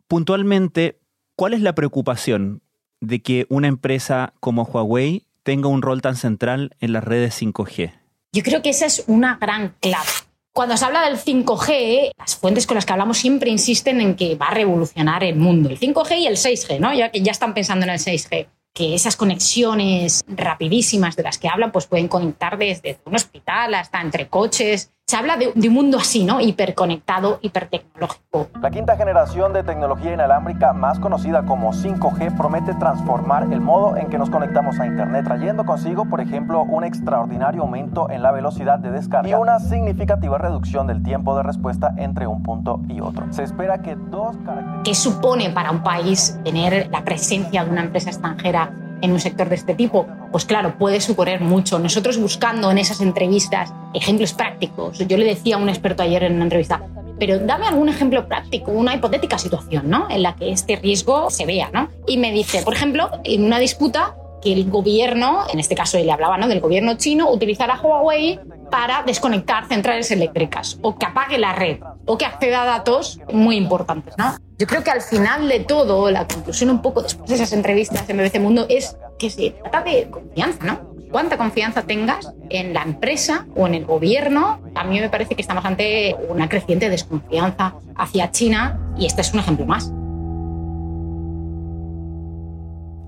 Puntualmente, 0.06 1.00
¿cuál 1.36 1.54
es 1.54 1.62
la 1.62 1.74
preocupación 1.74 2.62
de 3.00 3.22
que 3.22 3.46
una 3.48 3.68
empresa 3.68 4.32
como 4.40 4.62
Huawei 4.64 5.26
tenga 5.42 5.68
un 5.68 5.82
rol 5.82 6.02
tan 6.02 6.16
central 6.16 6.74
en 6.80 6.92
las 6.92 7.04
redes 7.04 7.40
5G? 7.40 7.92
Yo 8.32 8.42
creo 8.42 8.62
que 8.62 8.70
esa 8.70 8.86
es 8.86 9.04
una 9.06 9.38
gran 9.40 9.76
clave. 9.80 10.08
Cuando 10.52 10.76
se 10.76 10.84
habla 10.84 11.04
del 11.08 11.18
5G, 11.18 12.12
las 12.16 12.36
fuentes 12.36 12.66
con 12.66 12.76
las 12.76 12.86
que 12.86 12.92
hablamos 12.92 13.18
siempre 13.18 13.50
insisten 13.50 14.00
en 14.00 14.14
que 14.14 14.36
va 14.36 14.46
a 14.46 14.54
revolucionar 14.54 15.24
el 15.24 15.36
mundo. 15.36 15.68
El 15.68 15.80
5G 15.80 16.18
y 16.18 16.26
el 16.26 16.36
6G, 16.36 16.78
¿no? 16.78 16.94
Ya 16.94 17.10
que 17.10 17.22
ya 17.22 17.32
están 17.32 17.54
pensando 17.54 17.84
en 17.84 17.90
el 17.90 17.98
6G. 17.98 18.46
Que 18.72 18.94
esas 18.94 19.16
conexiones 19.16 20.24
rapidísimas 20.28 21.16
de 21.16 21.24
las 21.24 21.38
que 21.38 21.48
hablan, 21.48 21.72
pues 21.72 21.86
pueden 21.86 22.08
conectar 22.08 22.56
desde 22.56 22.98
un 23.04 23.16
hospital 23.16 23.74
hasta 23.74 24.00
entre 24.00 24.28
coches. 24.28 24.92
Se 25.06 25.18
habla 25.18 25.36
de, 25.36 25.52
de 25.54 25.68
un 25.68 25.74
mundo 25.74 25.98
así, 25.98 26.24
¿no? 26.24 26.40
Hiperconectado, 26.40 27.38
hipertecnológico. 27.42 28.48
La 28.62 28.70
quinta 28.70 28.96
generación 28.96 29.52
de 29.52 29.62
tecnología 29.62 30.14
inalámbrica, 30.14 30.72
más 30.72 30.98
conocida 30.98 31.44
como 31.44 31.74
5G, 31.74 32.34
promete 32.38 32.72
transformar 32.74 33.52
el 33.52 33.60
modo 33.60 33.98
en 33.98 34.08
que 34.08 34.16
nos 34.16 34.30
conectamos 34.30 34.80
a 34.80 34.86
Internet, 34.86 35.24
trayendo 35.26 35.66
consigo, 35.66 36.06
por 36.06 36.22
ejemplo, 36.22 36.62
un 36.62 36.84
extraordinario 36.84 37.60
aumento 37.60 38.08
en 38.08 38.22
la 38.22 38.32
velocidad 38.32 38.78
de 38.78 38.92
descarga 38.92 39.28
y 39.28 39.34
una 39.34 39.60
significativa 39.60 40.38
reducción 40.38 40.86
del 40.86 41.02
tiempo 41.02 41.36
de 41.36 41.42
respuesta 41.42 41.92
entre 41.98 42.26
un 42.26 42.42
punto 42.42 42.80
y 42.88 43.02
otro. 43.02 43.26
Se 43.30 43.42
espera 43.42 43.82
que 43.82 43.96
dos 43.96 44.34
características... 44.38 44.84
¿Qué 44.84 44.94
supone 44.94 45.50
para 45.50 45.70
un 45.70 45.82
país 45.82 46.40
tener 46.44 46.88
la 46.90 47.04
presencia 47.04 47.62
de 47.62 47.70
una 47.70 47.82
empresa 47.82 48.08
extranjera 48.08 48.72
en 49.04 49.12
un 49.12 49.20
sector 49.20 49.48
de 49.48 49.54
este 49.54 49.74
tipo? 49.74 50.06
Pues 50.32 50.44
claro, 50.44 50.76
puede 50.78 51.00
suponer 51.00 51.40
mucho. 51.40 51.78
Nosotros 51.78 52.18
buscando 52.18 52.70
en 52.70 52.78
esas 52.78 53.00
entrevistas 53.00 53.72
ejemplos 53.92 54.32
prácticos, 54.32 54.98
yo 54.98 55.16
le 55.16 55.24
decía 55.24 55.56
a 55.56 55.58
un 55.58 55.68
experto 55.68 56.02
ayer 56.02 56.24
en 56.24 56.34
una 56.34 56.44
entrevista, 56.44 56.82
pero 57.18 57.38
dame 57.38 57.66
algún 57.66 57.88
ejemplo 57.88 58.26
práctico, 58.26 58.72
una 58.72 58.94
hipotética 58.94 59.38
situación, 59.38 59.88
¿no? 59.88 60.08
En 60.10 60.22
la 60.22 60.34
que 60.34 60.50
este 60.50 60.76
riesgo 60.76 61.30
se 61.30 61.46
vea, 61.46 61.70
¿no? 61.72 61.88
Y 62.06 62.16
me 62.16 62.32
dice, 62.32 62.62
por 62.62 62.74
ejemplo, 62.74 63.10
en 63.22 63.44
una 63.44 63.58
disputa 63.58 64.16
que 64.44 64.52
el 64.52 64.70
gobierno, 64.70 65.44
en 65.52 65.58
este 65.58 65.74
caso 65.74 65.98
él 65.98 66.08
hablaba, 66.10 66.36
¿no? 66.36 66.46
Del 66.46 66.60
gobierno 66.60 66.94
chino, 66.94 67.30
utilizara 67.30 67.80
Huawei 67.80 68.38
para 68.70 69.02
desconectar 69.02 69.66
centrales 69.66 70.10
eléctricas 70.10 70.78
o 70.82 70.96
que 70.96 71.06
apague 71.06 71.38
la 71.38 71.54
red 71.54 71.78
o 72.06 72.18
que 72.18 72.26
acceda 72.26 72.62
a 72.62 72.66
datos 72.66 73.18
muy 73.32 73.56
importantes, 73.56 74.14
¿no? 74.18 74.36
Yo 74.58 74.66
creo 74.66 74.84
que 74.84 74.90
al 74.90 75.00
final 75.00 75.48
de 75.48 75.60
todo, 75.60 76.10
la 76.10 76.28
conclusión 76.28 76.70
un 76.70 76.82
poco 76.82 77.02
después 77.02 77.28
de 77.28 77.36
esas 77.36 77.52
entrevistas 77.52 78.08
en 78.08 78.18
BBC 78.18 78.38
Mundo 78.38 78.66
es 78.68 78.96
que 79.18 79.30
se 79.30 79.50
trata 79.50 79.82
de 79.82 80.10
confianza, 80.10 80.64
¿no? 80.64 80.94
Cuánta 81.10 81.38
confianza 81.38 81.82
tengas 81.82 82.32
en 82.50 82.74
la 82.74 82.82
empresa 82.82 83.46
o 83.56 83.66
en 83.66 83.74
el 83.74 83.86
gobierno. 83.86 84.60
A 84.74 84.84
mí 84.84 85.00
me 85.00 85.08
parece 85.08 85.34
que 85.34 85.42
estamos 85.42 85.64
ante 85.64 86.16
una 86.28 86.48
creciente 86.48 86.90
desconfianza 86.90 87.74
hacia 87.96 88.30
China 88.32 88.80
y 88.98 89.06
este 89.06 89.22
es 89.22 89.32
un 89.32 89.40
ejemplo 89.40 89.64
más. 89.64 89.92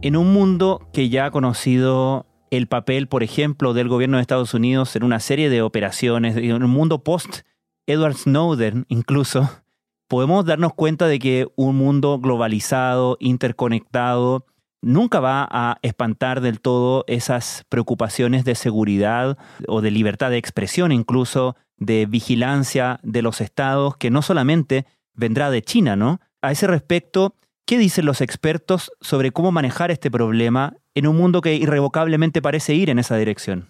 En 0.06 0.14
un 0.14 0.32
mundo 0.32 0.88
que 0.92 1.08
ya 1.08 1.26
ha 1.26 1.30
conocido 1.32 2.26
el 2.52 2.68
papel, 2.68 3.08
por 3.08 3.24
ejemplo, 3.24 3.74
del 3.74 3.88
gobierno 3.88 4.18
de 4.18 4.20
Estados 4.20 4.54
Unidos 4.54 4.94
en 4.94 5.02
una 5.02 5.18
serie 5.18 5.50
de 5.50 5.62
operaciones, 5.62 6.36
en 6.36 6.62
un 6.62 6.70
mundo 6.70 7.02
post 7.02 7.40
Edward 7.88 8.14
Snowden 8.14 8.86
incluso, 8.88 9.50
podemos 10.08 10.44
darnos 10.44 10.74
cuenta 10.74 11.08
de 11.08 11.18
que 11.18 11.48
un 11.56 11.74
mundo 11.74 12.20
globalizado, 12.20 13.16
interconectado, 13.18 14.46
nunca 14.80 15.18
va 15.18 15.44
a 15.50 15.78
espantar 15.82 16.40
del 16.40 16.60
todo 16.60 17.02
esas 17.08 17.64
preocupaciones 17.68 18.44
de 18.44 18.54
seguridad 18.54 19.36
o 19.66 19.80
de 19.80 19.90
libertad 19.90 20.30
de 20.30 20.38
expresión, 20.38 20.92
incluso 20.92 21.56
de 21.78 22.06
vigilancia 22.06 23.00
de 23.02 23.22
los 23.22 23.40
estados, 23.40 23.96
que 23.96 24.12
no 24.12 24.22
solamente 24.22 24.86
vendrá 25.14 25.50
de 25.50 25.62
China, 25.62 25.96
¿no? 25.96 26.20
A 26.42 26.52
ese 26.52 26.68
respecto, 26.68 27.34
¿qué 27.66 27.78
dicen 27.78 28.06
los 28.06 28.20
expertos 28.20 28.92
sobre 29.00 29.32
cómo 29.32 29.52
manejar 29.52 29.90
este 29.90 30.10
problema 30.10 30.74
en 30.94 31.06
un 31.06 31.16
mundo 31.16 31.40
que 31.40 31.54
irrevocablemente 31.54 32.40
parece 32.40 32.74
ir 32.74 32.88
en 32.88 32.98
esa 32.98 33.16
dirección? 33.16 33.68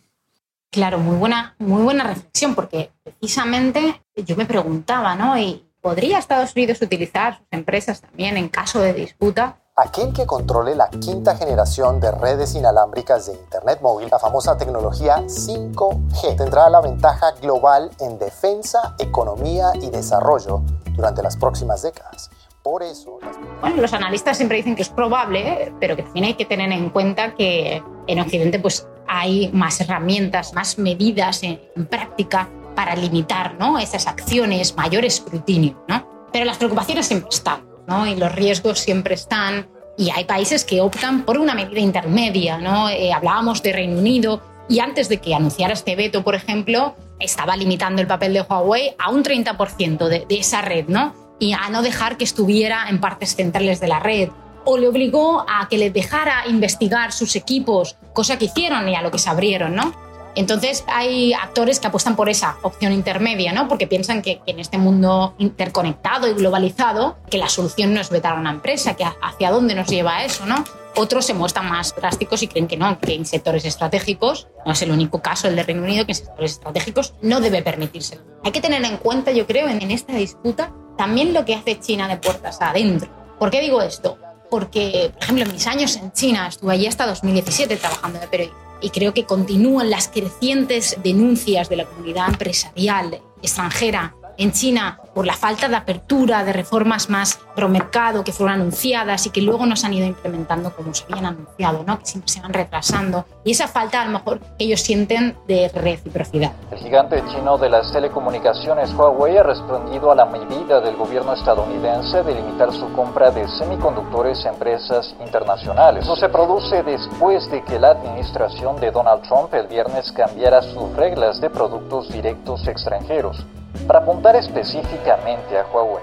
Claro, 0.70 0.98
muy 0.98 1.16
buena, 1.16 1.56
muy 1.58 1.82
buena 1.82 2.04
reflexión, 2.04 2.54
porque 2.54 2.90
precisamente 3.02 4.02
yo 4.14 4.36
me 4.36 4.44
preguntaba, 4.44 5.16
¿no? 5.16 5.38
¿Y 5.38 5.64
podría 5.80 6.18
Estados 6.18 6.52
Unidos 6.54 6.82
utilizar 6.82 7.38
sus 7.38 7.46
empresas 7.50 8.02
también 8.02 8.36
en 8.36 8.48
caso 8.48 8.80
de 8.80 8.92
disputa 8.92 9.56
a 9.78 9.90
quien 9.90 10.14
que 10.14 10.24
controle 10.24 10.74
la 10.74 10.88
quinta 10.88 11.36
generación 11.36 12.00
de 12.00 12.10
redes 12.10 12.54
inalámbricas 12.54 13.26
de 13.26 13.34
Internet 13.34 13.80
móvil, 13.82 14.08
la 14.10 14.18
famosa 14.18 14.56
tecnología 14.56 15.18
5G, 15.26 16.34
tendrá 16.34 16.70
la 16.70 16.80
ventaja 16.80 17.32
global 17.42 17.90
en 18.00 18.18
defensa, 18.18 18.96
economía 18.98 19.72
y 19.74 19.90
desarrollo 19.90 20.62
durante 20.94 21.22
las 21.22 21.36
próximas 21.36 21.82
décadas. 21.82 22.30
Por 22.66 22.82
eso... 22.82 23.20
Bueno, 23.60 23.80
los 23.80 23.92
analistas 23.92 24.36
siempre 24.36 24.56
dicen 24.56 24.74
que 24.74 24.82
es 24.82 24.88
probable, 24.88 25.72
pero 25.78 25.94
que 25.94 26.02
también 26.02 26.24
hay 26.24 26.34
que 26.34 26.46
tener 26.46 26.72
en 26.72 26.90
cuenta 26.90 27.32
que 27.36 27.80
en 28.08 28.18
Occidente 28.18 28.58
pues, 28.58 28.88
hay 29.06 29.52
más 29.52 29.80
herramientas, 29.80 30.52
más 30.52 30.76
medidas 30.76 31.44
en, 31.44 31.60
práctica 31.88 32.48
para 32.74 32.96
limitar 32.96 33.54
¿no? 33.54 33.78
esas 33.78 34.08
acciones, 34.08 34.76
mayor 34.76 35.04
escrutinio. 35.04 35.80
¿no? 35.86 36.28
Pero 36.32 36.44
las 36.44 36.56
preocupaciones 36.56 37.06
siempre 37.06 37.28
están 37.30 37.60
y 38.08 38.16
los 38.16 38.34
riesgos 38.34 38.80
siempre 38.80 39.14
están. 39.14 39.68
Y 39.96 40.10
hay 40.10 40.24
países 40.24 40.64
que 40.64 40.80
optan 40.80 41.22
por 41.22 41.38
una 41.38 41.54
medida 41.54 41.78
intermedia. 41.78 42.58
¿no? 42.58 42.88
Eh, 42.88 43.12
hablábamos 43.12 43.62
de 43.62 43.74
Reino 43.74 43.96
Unido 43.96 44.42
y 44.68 44.80
antes 44.80 45.08
de 45.08 45.18
que 45.18 45.36
anunciara 45.36 45.72
este 45.72 45.94
veto, 45.94 46.24
por 46.24 46.34
ejemplo, 46.34 46.96
estaba 47.20 47.56
limitando 47.56 48.02
el 48.02 48.08
papel 48.08 48.32
de 48.32 48.42
Huawei 48.42 48.96
a 48.98 49.10
un 49.10 49.22
30% 49.22 50.08
de, 50.08 50.26
de 50.28 50.38
esa 50.40 50.62
red 50.62 50.86
¿no? 50.88 51.25
Y 51.38 51.52
a 51.52 51.68
no 51.70 51.82
dejar 51.82 52.16
que 52.16 52.24
estuviera 52.24 52.88
en 52.88 53.00
partes 53.00 53.36
centrales 53.36 53.80
de 53.80 53.88
la 53.88 54.00
red 54.00 54.30
o 54.64 54.76
le 54.76 54.88
obligó 54.88 55.44
a 55.48 55.68
que 55.68 55.78
le 55.78 55.90
dejara 55.90 56.46
investigar 56.48 57.12
sus 57.12 57.36
equipos, 57.36 57.96
cosa 58.12 58.36
que 58.36 58.46
hicieron 58.46 58.88
y 58.88 58.96
a 58.96 59.02
lo 59.02 59.12
que 59.12 59.18
se 59.18 59.30
abrieron, 59.30 59.74
¿no? 59.74 59.94
Entonces 60.34 60.84
hay 60.88 61.32
actores 61.32 61.80
que 61.80 61.86
apuestan 61.86 62.14
por 62.14 62.28
esa 62.28 62.56
opción 62.62 62.92
intermedia, 62.92 63.52
¿no? 63.52 63.68
Porque 63.68 63.86
piensan 63.86 64.20
que, 64.20 64.42
en 64.44 64.58
este 64.58 64.76
mundo 64.76 65.34
interconectado 65.38 66.28
y 66.28 66.34
globalizado, 66.34 67.16
que 67.30 67.38
la 67.38 67.48
solución 67.48 67.94
no 67.94 68.00
es 68.00 68.10
vetar 68.10 68.36
a 68.36 68.40
una 68.40 68.50
empresa, 68.50 68.96
que 68.96 69.04
hacia 69.04 69.50
dónde 69.50 69.74
nos 69.74 69.86
lleva 69.88 70.24
eso, 70.24 70.44
¿no? 70.44 70.62
Otros 70.96 71.24
se 71.24 71.32
muestran 71.32 71.70
más 71.70 71.94
drásticos 71.94 72.42
y 72.42 72.48
creen 72.48 72.66
que 72.66 72.76
no, 72.76 72.98
que 72.98 73.14
en 73.14 73.24
sectores 73.24 73.64
estratégicos, 73.64 74.48
no 74.66 74.72
es 74.72 74.82
el 74.82 74.90
único 74.90 75.22
caso 75.22 75.48
el 75.48 75.56
de 75.56 75.62
Reino 75.62 75.82
Unido, 75.82 76.04
que 76.04 76.12
en 76.12 76.16
sectores 76.16 76.52
estratégicos 76.52 77.14
no 77.22 77.40
debe 77.40 77.62
permitirse. 77.62 78.18
Hay 78.44 78.52
que 78.52 78.60
tener 78.60 78.84
en 78.84 78.98
cuenta, 78.98 79.32
yo 79.32 79.46
creo, 79.46 79.68
en 79.68 79.90
esta 79.90 80.14
disputa 80.14 80.72
también 80.96 81.34
lo 81.34 81.44
que 81.44 81.54
hace 81.54 81.78
China 81.78 82.08
de 82.08 82.16
puertas 82.16 82.60
adentro. 82.60 83.08
¿Por 83.38 83.50
qué 83.50 83.60
digo 83.60 83.82
esto? 83.82 84.18
Porque, 84.50 85.10
por 85.14 85.22
ejemplo, 85.22 85.44
en 85.44 85.52
mis 85.52 85.66
años 85.66 85.96
en 85.96 86.12
China, 86.12 86.46
estuve 86.48 86.74
allí 86.74 86.86
hasta 86.86 87.06
2017 87.06 87.76
trabajando 87.76 88.18
de 88.20 88.28
periodista 88.28 88.66
y 88.80 88.90
creo 88.90 89.14
que 89.14 89.24
continúan 89.24 89.90
las 89.90 90.08
crecientes 90.08 90.96
denuncias 91.02 91.68
de 91.68 91.76
la 91.76 91.84
comunidad 91.86 92.28
empresarial 92.28 93.20
extranjera 93.42 94.14
en 94.38 94.52
China 94.52 94.98
por 95.14 95.26
la 95.26 95.32
falta 95.32 95.68
de 95.68 95.76
apertura, 95.76 96.44
de 96.44 96.52
reformas 96.52 97.08
más 97.08 97.38
pro 97.54 97.68
mercado 97.70 98.22
que 98.22 98.32
fueron 98.32 98.60
anunciadas 98.60 99.26
y 99.26 99.30
que 99.30 99.40
luego 99.40 99.64
no 99.64 99.74
se 99.76 99.86
han 99.86 99.94
ido 99.94 100.06
implementando 100.06 100.70
como 100.76 100.92
se 100.92 101.04
habían 101.04 101.24
anunciado, 101.24 101.84
¿no? 101.86 101.98
que 101.98 102.04
siempre 102.04 102.30
se 102.30 102.42
van 102.42 102.52
retrasando. 102.52 103.24
Y 103.44 103.52
esa 103.52 103.66
falta, 103.66 104.02
a 104.02 104.04
lo 104.04 104.10
mejor, 104.10 104.40
que 104.58 104.64
ellos 104.66 104.82
sienten 104.82 105.36
de 105.48 105.70
reciprocidad. 105.74 106.52
El 106.70 106.78
gigante 106.78 107.22
chino 107.30 107.56
de 107.56 107.70
las 107.70 107.90
telecomunicaciones 107.92 108.92
Huawei 108.92 109.38
ha 109.38 109.42
respondido 109.42 110.10
a 110.10 110.14
la 110.14 110.26
medida 110.26 110.80
del 110.82 110.96
gobierno 110.96 111.32
estadounidense 111.32 112.22
de 112.22 112.34
limitar 112.34 112.70
su 112.72 112.92
compra 112.92 113.30
de 113.30 113.48
semiconductores 113.48 114.44
a 114.44 114.50
empresas 114.50 115.14
internacionales. 115.24 116.04
Eso 116.04 116.16
se 116.16 116.28
produce 116.28 116.82
después 116.82 117.50
de 117.50 117.64
que 117.64 117.78
la 117.78 117.92
administración 117.92 118.76
de 118.80 118.90
Donald 118.90 119.22
Trump 119.22 119.54
el 119.54 119.66
viernes 119.66 120.12
cambiara 120.12 120.60
sus 120.60 120.94
reglas 120.94 121.40
de 121.40 121.48
productos 121.48 122.08
directos 122.10 122.66
extranjeros 122.68 123.46
para 123.82 124.00
apuntar 124.00 124.36
específicamente 124.36 125.58
a 125.58 125.66
Huawei. 125.66 126.02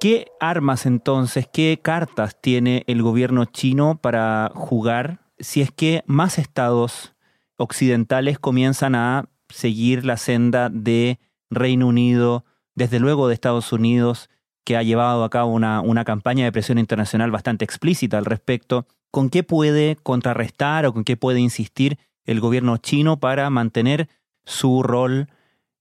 ¿Qué 0.00 0.32
armas 0.40 0.86
entonces, 0.86 1.46
qué 1.52 1.78
cartas 1.82 2.36
tiene 2.40 2.84
el 2.86 3.02
gobierno 3.02 3.44
chino 3.44 3.98
para 4.00 4.50
jugar 4.54 5.20
si 5.38 5.60
es 5.60 5.70
que 5.70 6.02
más 6.06 6.38
estados 6.38 7.14
occidentales 7.56 8.38
comienzan 8.38 8.94
a 8.94 9.28
seguir 9.50 10.06
la 10.06 10.16
senda 10.16 10.70
de 10.70 11.18
Reino 11.50 11.88
Unido, 11.88 12.44
desde 12.74 12.98
luego 12.98 13.28
de 13.28 13.34
Estados 13.34 13.72
Unidos, 13.72 14.30
que 14.64 14.76
ha 14.78 14.82
llevado 14.82 15.24
a 15.24 15.30
cabo 15.30 15.52
una, 15.52 15.82
una 15.82 16.04
campaña 16.04 16.44
de 16.44 16.52
presión 16.52 16.78
internacional 16.78 17.30
bastante 17.30 17.64
explícita 17.64 18.16
al 18.16 18.24
respecto? 18.24 18.86
¿Con 19.10 19.28
qué 19.28 19.42
puede 19.42 19.96
contrarrestar 19.96 20.86
o 20.86 20.94
con 20.94 21.04
qué 21.04 21.16
puede 21.16 21.40
insistir 21.40 21.98
el 22.24 22.40
gobierno 22.40 22.76
chino 22.78 23.18
para 23.18 23.50
mantener 23.50 24.08
su 24.44 24.82
rol 24.82 25.28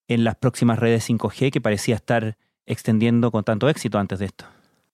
en 0.08 0.24
las 0.24 0.36
próximas 0.36 0.80
redes 0.80 1.10
5G 1.10 1.52
que 1.52 1.62
parecía 1.62 1.96
estar 1.96 2.38
extendiendo 2.66 3.32
con 3.32 3.44
tanto 3.44 3.70
éxito 3.70 3.98
antes 3.98 4.20
de 4.20 4.26
esto. 4.26 4.46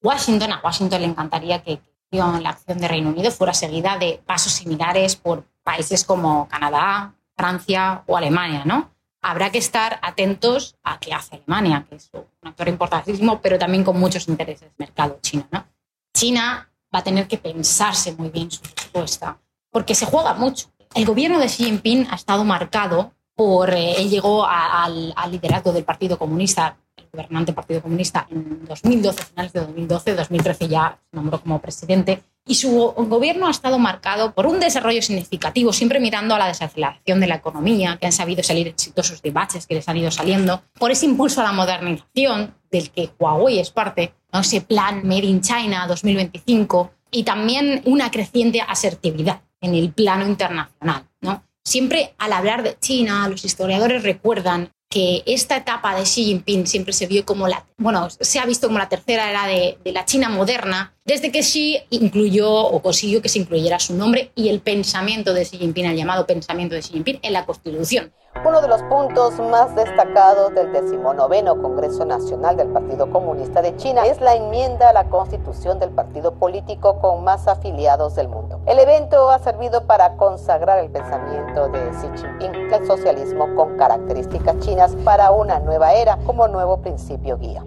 Washington, 0.02 0.52
a 0.52 0.60
Washington 0.62 1.00
le 1.00 1.06
encantaría 1.08 1.62
que 1.62 1.80
la 2.10 2.50
acción 2.50 2.78
de 2.78 2.88
Reino 2.88 3.10
Unido 3.10 3.30
fuera 3.30 3.52
seguida 3.52 3.98
de 3.98 4.20
pasos 4.24 4.52
similares 4.52 5.16
por 5.16 5.44
países 5.62 6.04
como 6.04 6.48
Canadá, 6.48 7.14
Francia 7.36 8.02
o 8.06 8.16
Alemania, 8.16 8.62
¿no? 8.64 8.90
Habrá 9.20 9.50
que 9.50 9.58
estar 9.58 9.98
atentos 10.02 10.76
a 10.82 11.00
qué 11.00 11.12
hace 11.12 11.36
Alemania, 11.36 11.84
que 11.88 11.96
es 11.96 12.10
un 12.12 12.48
actor 12.48 12.68
importantísimo, 12.68 13.40
pero 13.40 13.58
también 13.58 13.84
con 13.84 13.98
muchos 13.98 14.28
intereses 14.28 14.70
mercado 14.78 15.18
chino, 15.20 15.46
¿no? 15.50 15.66
China 16.14 16.70
va 16.94 17.00
a 17.00 17.04
tener 17.04 17.26
que 17.26 17.36
pensarse 17.36 18.12
muy 18.12 18.30
bien 18.30 18.50
su 18.50 18.62
respuesta, 18.62 19.38
porque 19.70 19.94
se 19.94 20.06
juega 20.06 20.34
mucho. 20.34 20.70
El 20.94 21.04
gobierno 21.04 21.38
de 21.38 21.46
Xi 21.46 21.64
Jinping 21.64 22.06
ha 22.10 22.14
estado 22.14 22.44
marcado 22.44 23.12
por, 23.36 23.70
eh, 23.72 24.00
él 24.00 24.08
llegó 24.08 24.46
al, 24.46 25.14
liderazgo 25.30 25.72
del 25.72 25.84
Partido 25.84 26.18
Comunista, 26.18 26.76
el 26.96 27.04
gobernante 27.12 27.52
Partido 27.52 27.82
Comunista, 27.82 28.26
en 28.30 28.64
2012, 28.66 29.24
finales 29.24 29.52
de 29.52 29.60
2012, 29.60 30.14
2013 30.14 30.68
ya 30.68 30.98
se 31.10 31.16
nombró 31.16 31.40
como 31.40 31.60
presidente, 31.60 32.22
y 32.48 32.54
su 32.54 32.70
gobierno 32.96 33.48
ha 33.48 33.50
estado 33.50 33.78
marcado 33.78 34.32
por 34.32 34.46
un 34.46 34.58
desarrollo 34.58 35.02
significativo, 35.02 35.72
siempre 35.72 36.00
mirando 36.00 36.34
a 36.34 36.38
la 36.38 36.46
desaceleración 36.46 37.20
de 37.20 37.26
la 37.26 37.34
economía, 37.34 37.98
que 38.00 38.06
han 38.06 38.12
sabido 38.12 38.42
salir 38.42 38.68
exitosos 38.68 39.20
de 39.20 39.32
baches 39.32 39.66
que 39.66 39.74
les 39.74 39.88
han 39.88 39.98
ido 39.98 40.10
saliendo, 40.10 40.62
por 40.78 40.90
ese 40.90 41.06
impulso 41.06 41.42
a 41.42 41.44
la 41.44 41.52
modernización 41.52 42.54
del 42.70 42.90
que 42.90 43.10
Huawei 43.18 43.58
es 43.58 43.70
parte, 43.70 44.14
¿no? 44.32 44.40
ese 44.40 44.62
plan 44.62 45.06
Made 45.06 45.26
in 45.26 45.42
China 45.42 45.86
2025, 45.86 46.90
y 47.10 47.24
también 47.24 47.82
una 47.84 48.10
creciente 48.10 48.62
asertividad 48.62 49.42
en 49.60 49.74
el 49.74 49.92
plano 49.92 50.26
internacional. 50.26 51.04
¿no? 51.20 51.42
Siempre 51.66 52.14
al 52.18 52.32
hablar 52.32 52.62
de 52.62 52.78
China, 52.78 53.28
los 53.28 53.44
historiadores 53.44 54.04
recuerdan 54.04 54.70
que 54.88 55.24
esta 55.26 55.56
etapa 55.56 55.96
de 55.96 56.04
Xi 56.04 56.26
Jinping 56.26 56.64
siempre 56.64 56.92
se 56.92 57.08
vio 57.08 57.26
como 57.26 57.48
la, 57.48 57.66
bueno, 57.76 58.08
se 58.08 58.38
ha 58.38 58.46
visto 58.46 58.68
como 58.68 58.78
la 58.78 58.88
tercera 58.88 59.28
era 59.28 59.48
de, 59.48 59.76
de 59.82 59.90
la 59.90 60.04
China 60.04 60.28
moderna, 60.28 60.94
desde 61.06 61.30
que 61.30 61.38
Xi 61.40 61.78
incluyó 61.90 62.52
o 62.52 62.82
consiguió 62.82 63.22
que 63.22 63.28
se 63.28 63.38
incluyera 63.38 63.78
su 63.78 63.94
nombre 63.94 64.32
y 64.34 64.48
el 64.48 64.60
pensamiento 64.60 65.32
de 65.32 65.42
Xi 65.42 65.56
Jinping, 65.56 65.86
el 65.86 65.96
llamado 65.96 66.26
pensamiento 66.26 66.74
de 66.74 66.82
Xi 66.82 66.94
Jinping, 66.94 67.20
en 67.22 67.32
la 67.32 67.46
Constitución. 67.46 68.12
Uno 68.44 68.60
de 68.60 68.68
los 68.68 68.82
puntos 68.82 69.38
más 69.38 69.74
destacados 69.76 70.52
del 70.54 70.72
decimonoveno 70.72 71.62
Congreso 71.62 72.04
Nacional 72.04 72.56
del 72.56 72.68
Partido 72.68 73.08
Comunista 73.10 73.62
de 73.62 73.74
China 73.76 74.04
es 74.04 74.20
la 74.20 74.34
enmienda 74.34 74.90
a 74.90 74.92
la 74.92 75.08
constitución 75.08 75.78
del 75.78 75.90
partido 75.90 76.34
político 76.34 77.00
con 77.00 77.22
más 77.24 77.46
afiliados 77.46 78.16
del 78.16 78.28
mundo. 78.28 78.60
El 78.66 78.80
evento 78.80 79.30
ha 79.30 79.38
servido 79.38 79.86
para 79.86 80.16
consagrar 80.16 80.80
el 80.80 80.90
pensamiento 80.90 81.68
de 81.68 81.78
Xi 81.92 82.08
Jinping 82.20 82.68
del 82.68 82.86
socialismo 82.86 83.54
con 83.54 83.78
características 83.78 84.58
chinas 84.58 84.94
para 85.04 85.30
una 85.30 85.60
nueva 85.60 85.94
era 85.94 86.16
como 86.26 86.48
nuevo 86.48 86.82
principio 86.82 87.38
guía. 87.38 87.64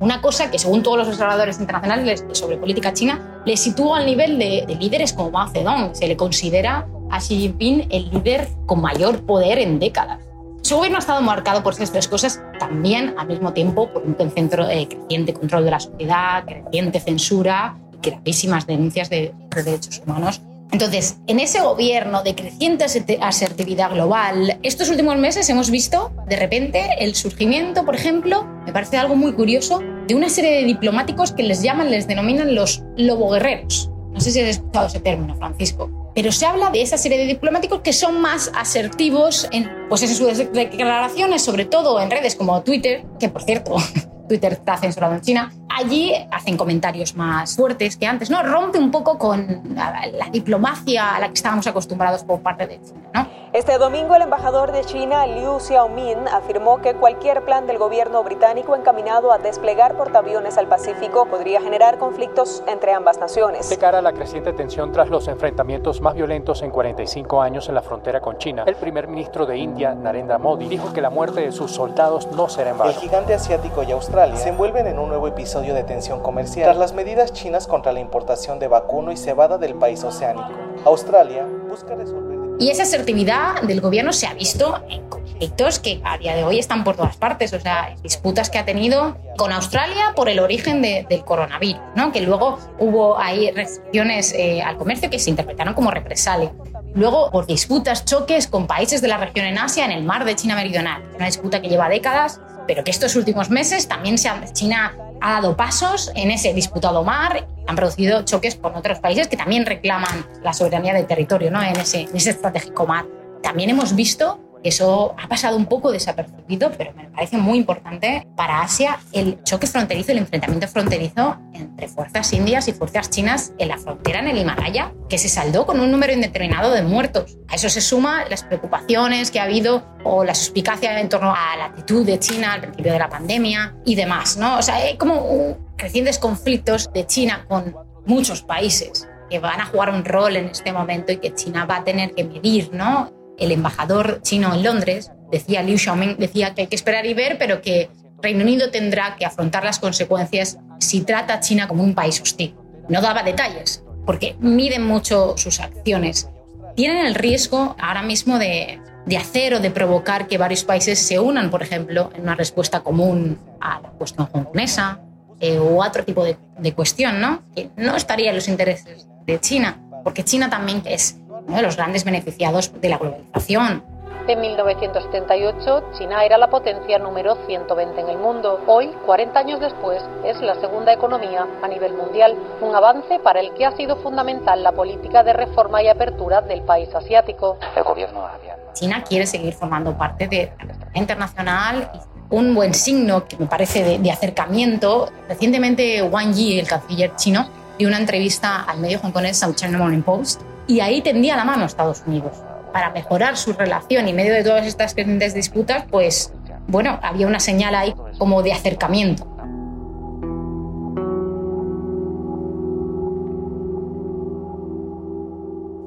Una 0.00 0.22
cosa 0.22 0.50
que, 0.50 0.58
según 0.58 0.82
todos 0.82 0.96
los 0.96 1.08
observadores 1.08 1.60
internacionales 1.60 2.24
sobre 2.32 2.56
política 2.56 2.94
china, 2.94 3.42
le 3.44 3.56
sitúa 3.58 3.98
al 3.98 4.06
nivel 4.06 4.38
de, 4.38 4.64
líderes 4.80 5.12
como 5.12 5.30
Mao 5.30 5.48
Zedong. 5.48 5.94
Se 5.94 6.08
le 6.08 6.16
considera 6.16 6.88
a 7.10 7.18
Xi 7.18 7.38
Jinping 7.38 7.86
el 7.90 8.10
líder 8.10 8.48
con 8.64 8.80
mayor 8.80 9.20
poder 9.26 9.58
en 9.58 9.78
décadas. 9.78 10.18
Su 10.62 10.76
gobierno 10.76 10.96
ha 10.96 11.00
estado 11.00 11.20
marcado 11.20 11.62
por 11.62 11.74
estas 11.74 11.92
tres 11.92 12.08
cosas, 12.08 12.40
también 12.58 13.14
al 13.18 13.26
mismo 13.26 13.52
tiempo 13.52 13.90
por 13.92 14.02
un 14.02 14.30
centro, 14.30 14.66
de 14.66 14.88
creciente 14.88 15.34
control 15.34 15.64
de 15.64 15.70
la 15.70 15.80
sociedad, 15.80 16.44
creciente 16.44 16.98
censura 17.00 17.76
y 17.92 18.10
gravísimas 18.10 18.66
denuncias 18.66 19.10
de 19.10 19.34
derechos 19.54 20.02
humanos 20.06 20.40
entonces, 20.72 21.18
en 21.26 21.40
ese 21.40 21.60
gobierno 21.60 22.22
de 22.22 22.34
creciente 22.34 22.86
asertividad 23.20 23.90
global, 23.90 24.58
estos 24.62 24.88
últimos 24.88 25.16
meses 25.16 25.48
hemos 25.50 25.70
visto 25.70 26.12
de 26.28 26.36
repente 26.36 26.88
el 27.00 27.16
surgimiento, 27.16 27.84
por 27.84 27.96
ejemplo, 27.96 28.44
me 28.64 28.72
parece 28.72 28.96
algo 28.96 29.16
muy 29.16 29.32
curioso, 29.32 29.80
de 30.06 30.14
una 30.14 30.28
serie 30.28 30.52
de 30.52 30.64
diplomáticos 30.64 31.32
que 31.32 31.42
les 31.42 31.62
llaman, 31.62 31.90
les 31.90 32.06
denominan 32.06 32.54
los 32.54 32.84
loboguerreros. 32.96 33.90
No 34.12 34.20
sé 34.20 34.30
si 34.30 34.40
has 34.40 34.48
escuchado 34.48 34.86
ese 34.86 35.00
término, 35.00 35.34
Francisco. 35.36 35.90
Pero 36.14 36.32
se 36.32 36.46
habla 36.46 36.70
de 36.70 36.82
esa 36.82 36.98
serie 36.98 37.18
de 37.18 37.26
diplomáticos 37.26 37.80
que 37.80 37.92
son 37.92 38.20
más 38.20 38.50
asertivos 38.54 39.48
en, 39.52 39.70
pues 39.88 40.02
en 40.02 40.08
sus 40.08 40.38
declaraciones, 40.52 41.42
sobre 41.42 41.64
todo 41.64 42.00
en 42.00 42.10
redes 42.10 42.36
como 42.36 42.62
Twitter, 42.62 43.04
que 43.18 43.28
por 43.28 43.42
cierto, 43.42 43.76
Twitter 44.30 44.52
está 44.52 44.76
censurado 44.76 45.14
en 45.14 45.22
China, 45.22 45.50
allí 45.68 46.14
hacen 46.30 46.56
comentarios 46.56 47.16
más 47.16 47.56
fuertes 47.56 47.96
que 47.96 48.06
antes, 48.06 48.30
¿no? 48.30 48.40
Rompe 48.44 48.78
un 48.78 48.92
poco 48.92 49.18
con 49.18 49.74
la, 49.74 50.02
diplomacia 50.30 51.16
a 51.16 51.18
la 51.18 51.26
que 51.26 51.34
estábamos 51.34 51.66
acostumbrados 51.66 52.22
por 52.22 52.40
parte 52.40 52.68
de 52.68 52.80
China, 52.80 53.10
¿no? 53.12 53.40
Este 53.52 53.76
domingo 53.78 54.14
el 54.14 54.22
embajador 54.22 54.70
de 54.70 54.84
China, 54.84 55.26
Liu 55.26 55.58
Xiaomin, 55.58 56.28
afirmó 56.28 56.80
que 56.80 56.94
cualquier 56.94 57.44
plan 57.44 57.66
del 57.66 57.78
gobierno 57.78 58.22
británico 58.22 58.76
encaminado 58.76 59.32
a 59.32 59.38
desplegar 59.38 59.96
portaaviones 59.96 60.56
al 60.56 60.68
Pacífico 60.68 61.26
podría 61.26 61.60
generar 61.60 61.98
conflictos 61.98 62.62
entre 62.68 62.92
ambas 62.92 63.18
naciones. 63.18 63.68
De 63.68 63.78
cara 63.78 63.98
a 63.98 64.02
la 64.02 64.12
creciente 64.12 64.52
tensión 64.52 64.92
tras 64.92 65.08
los 65.08 65.26
enfrentamientos 65.26 66.00
más 66.00 66.14
violentos 66.14 66.62
en 66.62 66.70
45 66.70 67.42
años 67.42 67.68
en 67.68 67.74
la 67.74 67.82
frontera 67.82 68.20
con 68.20 68.38
China, 68.38 68.62
el 68.68 68.76
primer 68.76 69.08
ministro 69.08 69.44
de 69.44 69.58
India, 69.58 69.92
Narendra 69.92 70.38
Modi, 70.38 70.68
dijo 70.68 70.92
que 70.92 71.00
la 71.00 71.10
muerte 71.10 71.40
de 71.40 71.50
sus 71.50 71.72
soldados 71.72 72.28
no 72.30 72.48
será 72.48 72.70
en 72.70 72.78
vano. 72.78 72.90
El 72.92 72.96
gigante 72.98 73.34
asiático 73.34 73.82
y 73.82 73.92
Australia 74.20 74.42
se 74.42 74.50
envuelven 74.50 74.86
en 74.86 74.98
un 74.98 75.08
nuevo 75.08 75.28
episodio 75.28 75.72
de 75.72 75.82
tensión 75.82 76.20
comercial 76.20 76.64
tras 76.64 76.76
las 76.76 76.92
medidas 76.92 77.32
chinas 77.32 77.66
contra 77.66 77.90
la 77.90 78.00
importación 78.00 78.58
de 78.58 78.68
vacuno 78.68 79.12
y 79.12 79.16
cebada 79.16 79.56
del 79.56 79.76
país 79.76 80.04
oceánico. 80.04 80.50
Australia 80.84 81.46
busca 81.66 81.94
resolver... 81.94 82.38
Y 82.58 82.68
esa 82.68 82.82
asertividad 82.82 83.62
del 83.62 83.80
gobierno 83.80 84.12
se 84.12 84.26
ha 84.26 84.34
visto 84.34 84.78
en 84.90 85.08
conflictos 85.08 85.78
que 85.78 86.02
a 86.04 86.18
día 86.18 86.36
de 86.36 86.44
hoy 86.44 86.58
están 86.58 86.84
por 86.84 86.96
todas 86.96 87.16
partes, 87.16 87.54
o 87.54 87.60
sea, 87.60 87.94
disputas 88.02 88.50
que 88.50 88.58
ha 88.58 88.66
tenido 88.66 89.16
con 89.38 89.52
Australia 89.52 90.12
por 90.14 90.28
el 90.28 90.38
origen 90.38 90.82
del 90.82 91.24
coronavirus, 91.24 91.80
¿no? 91.96 92.12
que 92.12 92.20
luego 92.20 92.58
hubo 92.78 93.18
ahí 93.18 93.50
restricciones 93.52 94.34
eh, 94.34 94.60
al 94.60 94.76
comercio 94.76 95.08
que 95.08 95.18
se 95.18 95.30
interpretaron 95.30 95.72
como 95.72 95.90
represalia. 95.90 96.52
Luego, 96.92 97.30
por 97.30 97.46
disputas, 97.46 98.04
choques 98.04 98.48
con 98.48 98.66
países 98.66 99.00
de 99.00 99.08
la 99.08 99.16
región 99.16 99.46
en 99.46 99.56
Asia, 99.56 99.84
en 99.86 99.92
el 99.92 100.02
mar 100.02 100.26
de 100.26 100.34
China 100.34 100.56
Meridional. 100.56 101.02
Una 101.16 101.26
disputa 101.26 101.62
que 101.62 101.68
lleva 101.68 101.88
décadas, 101.88 102.40
pero 102.70 102.84
que 102.84 102.92
estos 102.92 103.16
últimos 103.16 103.50
meses 103.50 103.88
también 103.88 104.16
se 104.16 104.28
ha, 104.28 104.44
China 104.52 104.94
ha 105.20 105.32
dado 105.32 105.56
pasos 105.56 106.12
en 106.14 106.30
ese 106.30 106.54
disputado 106.54 107.02
mar, 107.02 107.48
han 107.66 107.74
producido 107.74 108.22
choques 108.22 108.54
con 108.54 108.76
otros 108.76 109.00
países 109.00 109.26
que 109.26 109.36
también 109.36 109.66
reclaman 109.66 110.24
la 110.44 110.52
soberanía 110.52 110.94
del 110.94 111.08
territorio 111.08 111.50
¿no? 111.50 111.60
en, 111.60 111.74
ese, 111.74 112.02
en 112.02 112.16
ese 112.16 112.30
estratégico 112.30 112.86
mar. 112.86 113.06
También 113.42 113.70
hemos 113.70 113.96
visto 113.96 114.38
eso 114.62 115.14
ha 115.18 115.28
pasado 115.28 115.56
un 115.56 115.66
poco 115.66 115.90
desapercibido, 115.90 116.70
pero 116.76 116.92
me 116.94 117.08
parece 117.08 117.38
muy 117.38 117.58
importante 117.58 118.26
para 118.36 118.62
Asia 118.62 118.98
el 119.12 119.42
choque 119.42 119.66
fronterizo, 119.66 120.12
el 120.12 120.18
enfrentamiento 120.18 120.68
fronterizo 120.68 121.38
entre 121.54 121.88
fuerzas 121.88 122.32
indias 122.32 122.68
y 122.68 122.72
fuerzas 122.72 123.10
chinas 123.10 123.52
en 123.58 123.68
la 123.68 123.78
frontera 123.78 124.20
en 124.20 124.28
el 124.28 124.38
Himalaya, 124.38 124.92
que 125.08 125.18
se 125.18 125.28
saldó 125.28 125.66
con 125.66 125.80
un 125.80 125.90
número 125.90 126.12
indeterminado 126.12 126.72
de 126.72 126.82
muertos. 126.82 127.38
A 127.48 127.54
eso 127.54 127.68
se 127.68 127.80
suma 127.80 128.24
las 128.28 128.44
preocupaciones 128.44 129.30
que 129.30 129.40
ha 129.40 129.44
habido 129.44 129.84
o 130.04 130.24
la 130.24 130.34
suspicacia 130.34 130.98
en 130.98 131.08
torno 131.08 131.34
a 131.34 131.56
la 131.56 131.66
actitud 131.66 132.04
de 132.04 132.18
China 132.18 132.54
al 132.54 132.60
principio 132.60 132.92
de 132.92 132.98
la 132.98 133.08
pandemia 133.08 133.76
y 133.84 133.94
demás, 133.94 134.36
¿no? 134.36 134.58
O 134.58 134.62
sea, 134.62 134.76
hay 134.76 134.96
como 134.96 135.56
crecientes 135.76 136.18
conflictos 136.18 136.90
de 136.92 137.06
China 137.06 137.44
con 137.48 137.74
muchos 138.06 138.42
países 138.42 139.08
que 139.30 139.38
van 139.38 139.60
a 139.60 139.66
jugar 139.66 139.90
un 139.90 140.04
rol 140.04 140.36
en 140.36 140.46
este 140.46 140.72
momento 140.72 141.12
y 141.12 141.18
que 141.18 141.32
China 141.34 141.64
va 141.64 141.76
a 141.76 141.84
tener 141.84 142.12
que 142.14 142.24
medir, 142.24 142.70
¿no? 142.72 143.10
El 143.40 143.52
embajador 143.52 144.20
chino 144.22 144.54
en 144.54 144.62
Londres, 144.62 145.10
decía 145.32 145.62
Liu 145.62 145.78
Xiaoming, 145.78 146.16
decía 146.18 146.54
que 146.54 146.62
hay 146.62 146.66
que 146.68 146.76
esperar 146.76 147.06
y 147.06 147.14
ver, 147.14 147.38
pero 147.38 147.62
que 147.62 147.88
Reino 148.22 148.42
Unido 148.44 148.70
tendrá 148.70 149.16
que 149.16 149.24
afrontar 149.24 149.64
las 149.64 149.78
consecuencias 149.78 150.58
si 150.78 151.00
trata 151.00 151.34
a 151.34 151.40
China 151.40 151.66
como 151.66 151.82
un 151.82 151.94
país 151.94 152.20
hostil. 152.20 152.54
No 152.88 153.00
daba 153.00 153.22
detalles, 153.22 153.82
porque 154.04 154.36
miden 154.40 154.86
mucho 154.86 155.34
sus 155.36 155.60
acciones. 155.60 156.28
Tienen 156.76 157.06
el 157.06 157.14
riesgo 157.14 157.76
ahora 157.80 158.02
mismo 158.02 158.38
de, 158.38 158.78
hacer 159.18 159.54
o 159.54 159.60
de 159.60 159.70
provocar 159.70 160.28
que 160.28 160.38
varios 160.38 160.64
países 160.64 160.98
se 160.98 161.18
unan, 161.18 161.50
por 161.50 161.62
ejemplo, 161.62 162.10
en 162.14 162.22
una 162.22 162.34
respuesta 162.34 162.80
común 162.80 163.38
a 163.60 163.80
la 163.80 163.88
cuestión 163.90 164.28
hongkonesa 164.32 165.00
eh, 165.40 165.58
o 165.58 165.82
otro 165.82 166.04
tipo 166.04 166.22
de, 166.24 166.36
de 166.58 166.72
cuestión, 166.74 167.20
¿no? 167.20 167.42
Que 167.54 167.70
no 167.76 167.96
estaría 167.96 168.30
en 168.30 168.36
los 168.36 168.48
intereses 168.48 169.08
de 169.26 169.40
China, 169.40 169.80
porque 170.04 170.24
China 170.24 170.50
también 170.50 170.82
es 170.84 171.16
uno 171.50 171.56
de 171.56 171.64
los 171.64 171.76
grandes 171.76 172.04
beneficiados 172.04 172.72
de 172.80 172.88
la 172.88 172.98
globalización. 172.98 173.82
En 174.28 174.40
1978, 174.40 175.90
China 175.98 176.24
era 176.24 176.38
la 176.38 176.48
potencia 176.48 176.98
número 177.00 177.36
120 177.46 178.00
en 178.00 178.08
el 178.08 178.18
mundo. 178.18 178.60
Hoy, 178.68 178.88
40 179.04 179.36
años 179.36 179.60
después, 179.60 180.00
es 180.24 180.40
la 180.40 180.54
segunda 180.60 180.92
economía 180.92 181.48
a 181.60 181.66
nivel 181.66 181.94
mundial, 181.94 182.36
un 182.60 182.72
avance 182.72 183.18
para 183.18 183.40
el 183.40 183.52
que 183.54 183.66
ha 183.66 183.76
sido 183.76 183.96
fundamental 183.96 184.62
la 184.62 184.70
política 184.70 185.24
de 185.24 185.32
reforma 185.32 185.82
y 185.82 185.88
apertura 185.88 186.42
del 186.42 186.62
país 186.62 186.94
asiático. 186.94 187.58
El 187.74 187.82
gobierno 187.82 188.28
China 188.72 189.02
quiere 189.02 189.26
seguir 189.26 189.52
formando 189.52 189.98
parte 189.98 190.28
de 190.28 190.52
la 190.58 190.74
economía 190.74 191.00
internacional 191.00 191.90
y 191.92 191.98
un 192.32 192.54
buen 192.54 192.72
signo 192.72 193.26
que 193.26 193.36
me 193.36 193.46
parece 193.46 193.98
de, 193.98 194.10
acercamiento. 194.12 195.10
Recientemente 195.28 196.02
Wang 196.04 196.32
Yi, 196.32 196.60
el 196.60 196.68
canciller 196.68 197.16
chino, 197.16 197.48
dio 197.76 197.88
una 197.88 197.98
entrevista 197.98 198.62
al 198.62 198.78
medio 198.78 199.00
hongkonés 199.02 199.38
South 199.38 199.56
China 199.56 199.78
Morning 199.78 200.02
Post 200.02 200.42
y 200.70 200.78
ahí 200.78 201.02
tendía 201.02 201.36
la 201.36 201.44
mano 201.44 201.64
a 201.64 201.66
Estados 201.66 202.04
Unidos 202.06 202.44
para 202.72 202.90
mejorar 202.90 203.36
su 203.36 203.52
relación 203.52 204.06
y 204.06 204.10
en 204.10 204.16
medio 204.16 204.32
de 204.32 204.44
todas 204.44 204.64
estas 204.64 204.94
crecientes 204.94 205.34
disputas, 205.34 205.84
pues 205.90 206.32
bueno, 206.68 207.00
había 207.02 207.26
una 207.26 207.40
señal 207.40 207.74
ahí 207.74 207.92
como 208.18 208.40
de 208.44 208.52
acercamiento. 208.52 209.26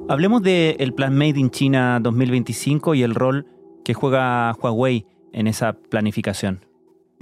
Hablemos 0.09 0.43
del 0.43 0.93
plan 0.93 1.15
Made 1.15 1.39
in 1.39 1.49
China 1.49 1.99
2025 2.01 2.93
y 2.95 3.03
el 3.03 3.15
rol 3.15 3.47
que 3.85 3.93
juega 3.93 4.53
Huawei 4.61 5.07
en 5.31 5.47
esa 5.47 5.71
planificación. 5.71 6.65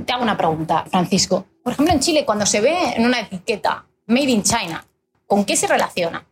Te 0.04 0.12
hago 0.14 0.24
una 0.24 0.36
pregunta, 0.36 0.84
Francisco. 0.90 1.46
Por 1.64 1.74
ejemplo, 1.74 1.94
en 1.94 2.00
Chile, 2.00 2.26
cuando 2.26 2.48
se 2.48 2.60
ve 2.60 2.74
en 2.96 3.06
una 3.06 3.20
etiqueta 3.20 3.86
Made 4.08 4.32
in 4.32 4.42
China, 4.42 4.84
¿con 5.28 5.46
qué 5.46 5.56
se 5.56 5.68
relaciona? 5.68 6.26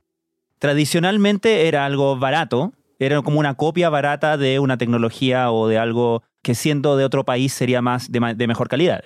Tradicionalmente 0.59 1.67
era 1.67 1.85
algo 1.85 2.17
barato, 2.17 2.73
era 2.99 3.21
como 3.21 3.39
una 3.39 3.55
copia 3.55 3.89
barata 3.89 4.37
de 4.37 4.59
una 4.59 4.77
tecnología 4.77 5.51
o 5.51 5.67
de 5.67 5.79
algo 5.79 6.21
que 6.43 6.53
siendo 6.53 6.97
de 6.97 7.05
otro 7.05 7.25
país 7.25 7.53
sería 7.53 7.81
más 7.81 8.11
de, 8.11 8.47
mejor 8.47 8.67
calidad. 8.67 9.01